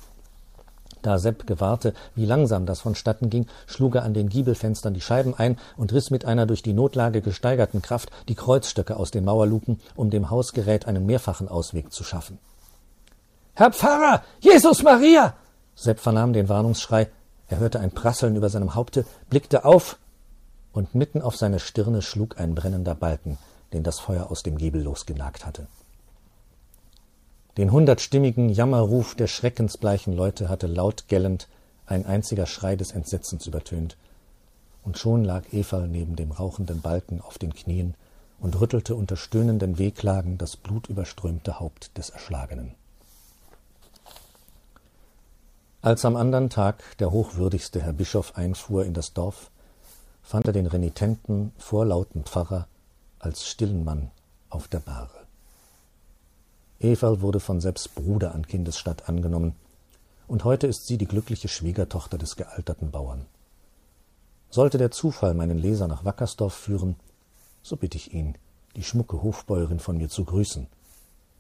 Da 1.04 1.20
Sepp 1.20 1.46
gewahrte, 1.46 1.94
wie 2.16 2.26
langsam 2.26 2.66
das 2.66 2.80
vonstatten 2.80 3.30
ging, 3.30 3.46
schlug 3.68 3.96
er 3.96 4.04
an 4.04 4.14
den 4.14 4.30
Giebelfenstern 4.30 4.94
die 4.94 5.02
Scheiben 5.02 5.36
ein 5.36 5.58
und 5.76 5.92
riss 5.92 6.12
mit 6.12 6.24
einer 6.24 6.46
durch 6.46 6.64
die 6.64 6.72
Notlage 6.74 7.22
gesteigerten 7.22 7.82
Kraft 7.82 8.10
die 8.30 8.36
Kreuzstöcke 8.36 8.96
aus 8.96 9.12
den 9.12 9.26
Mauerluken, 9.26 9.82
um 9.96 10.10
dem 10.10 10.30
Hausgerät 10.30 10.88
einen 10.88 11.06
mehrfachen 11.06 11.50
Ausweg 11.50 11.92
zu 11.92 12.06
schaffen. 12.06 12.40
Herr 13.54 13.74
Pfarrer! 13.74 14.24
Jesus 14.40 14.82
Maria! 14.82 15.36
Sepp 15.76 16.00
vernahm 16.00 16.32
den 16.32 16.48
Warnungsschrei. 16.48 17.10
Er 17.50 17.60
hörte 17.60 17.82
ein 17.82 17.92
Prasseln 17.92 18.38
über 18.38 18.50
seinem 18.50 18.74
Haupte, 18.74 19.06
blickte 19.30 19.66
auf 19.66 19.98
und 20.72 20.96
mitten 20.96 21.22
auf 21.22 21.36
seine 21.36 21.60
Stirne 21.60 22.02
schlug 22.02 22.40
ein 22.40 22.56
brennender 22.56 22.96
Balken, 22.96 23.38
den 23.74 23.84
das 23.84 24.00
Feuer 24.00 24.32
aus 24.32 24.42
dem 24.42 24.58
Giebel 24.58 24.82
losgenagt 24.82 25.46
hatte. 25.46 25.68
Den 27.58 27.72
hundertstimmigen 27.72 28.50
Jammerruf 28.50 29.14
der 29.14 29.28
schreckensbleichen 29.28 30.14
Leute 30.14 30.50
hatte 30.50 30.66
laut 30.66 31.08
gellend 31.08 31.48
ein 31.86 32.06
einziger 32.06 32.48
Schrei 32.48 32.76
des 32.76 32.92
Entsetzens 32.92 33.46
übertönt, 33.46 33.96
und 34.84 34.98
schon 34.98 35.24
lag 35.24 35.54
Eval 35.54 35.88
neben 35.88 36.16
dem 36.16 36.32
rauchenden 36.32 36.82
Balken 36.82 37.22
auf 37.22 37.38
den 37.38 37.54
Knien 37.54 37.94
und 38.40 38.60
rüttelte 38.60 38.96
unter 38.96 39.16
stöhnenden 39.16 39.78
Wehklagen 39.78 40.38
das 40.38 40.58
blutüberströmte 40.58 41.60
Haupt 41.60 41.98
des 41.98 42.10
Erschlagenen. 42.10 42.74
Als 45.82 46.06
am 46.06 46.16
andern 46.16 46.50
Tag 46.50 46.98
der 46.98 47.12
hochwürdigste 47.12 47.82
Herr 47.82 47.94
Bischof 47.94 48.36
einfuhr 48.36 48.84
in 48.86 48.94
das 48.94 49.14
Dorf, 49.14 49.52
fand 50.24 50.48
er 50.48 50.54
den 50.54 50.66
renitenten, 50.66 51.52
vorlauten 51.58 52.24
Pfarrer 52.24 52.68
als 53.20 53.48
stillen 53.48 53.84
Mann 53.84 54.10
auf 54.50 54.68
der 54.68 54.80
Bahre. 54.80 55.23
Eval 56.84 57.22
wurde 57.22 57.40
von 57.40 57.62
Sepps 57.62 57.88
Bruder 57.88 58.36
an 58.36 58.46
Kindesstatt 58.46 59.08
angenommen, 59.08 59.56
und 60.28 60.44
heute 60.44 60.68
ist 60.68 60.86
sie 60.86 60.98
die 60.98 61.08
glückliche 61.08 61.48
Schwiegertochter 61.48 62.18
des 62.18 62.36
gealterten 62.36 62.92
Bauern. 62.92 63.26
Sollte 64.50 64.78
der 64.78 64.92
Zufall 64.92 65.34
meinen 65.34 65.58
Leser 65.58 65.88
nach 65.88 66.04
Wackersdorf 66.04 66.54
führen, 66.54 66.98
so 67.62 67.78
bitte 67.78 67.98
ich 67.98 68.14
ihn, 68.14 68.38
die 68.76 68.84
schmucke 68.84 69.24
Hofbäuerin 69.24 69.80
von 69.80 69.98
mir 69.98 70.10
zu 70.10 70.26
grüßen, 70.26 70.68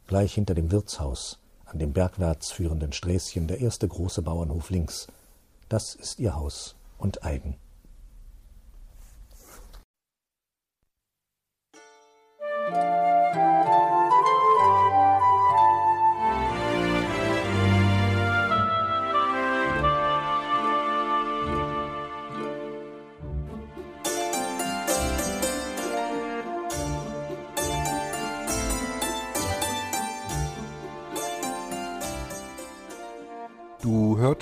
gleich 0.07 0.33
hinter 0.33 0.53
dem 0.53 0.71
Wirtshaus, 0.71 1.39
an 1.65 1.77
dem 1.77 1.91
bergwärts 1.91 2.51
führenden 2.51 2.93
Sträßchen 2.93 3.47
der 3.47 3.59
erste 3.59 3.87
große 3.87 4.21
Bauernhof 4.21 4.69
links. 4.69 5.07
Das 5.67 5.93
ist 5.93 6.19
ihr 6.19 6.35
Haus 6.35 6.75
und 6.97 7.25
eigen. 7.25 7.57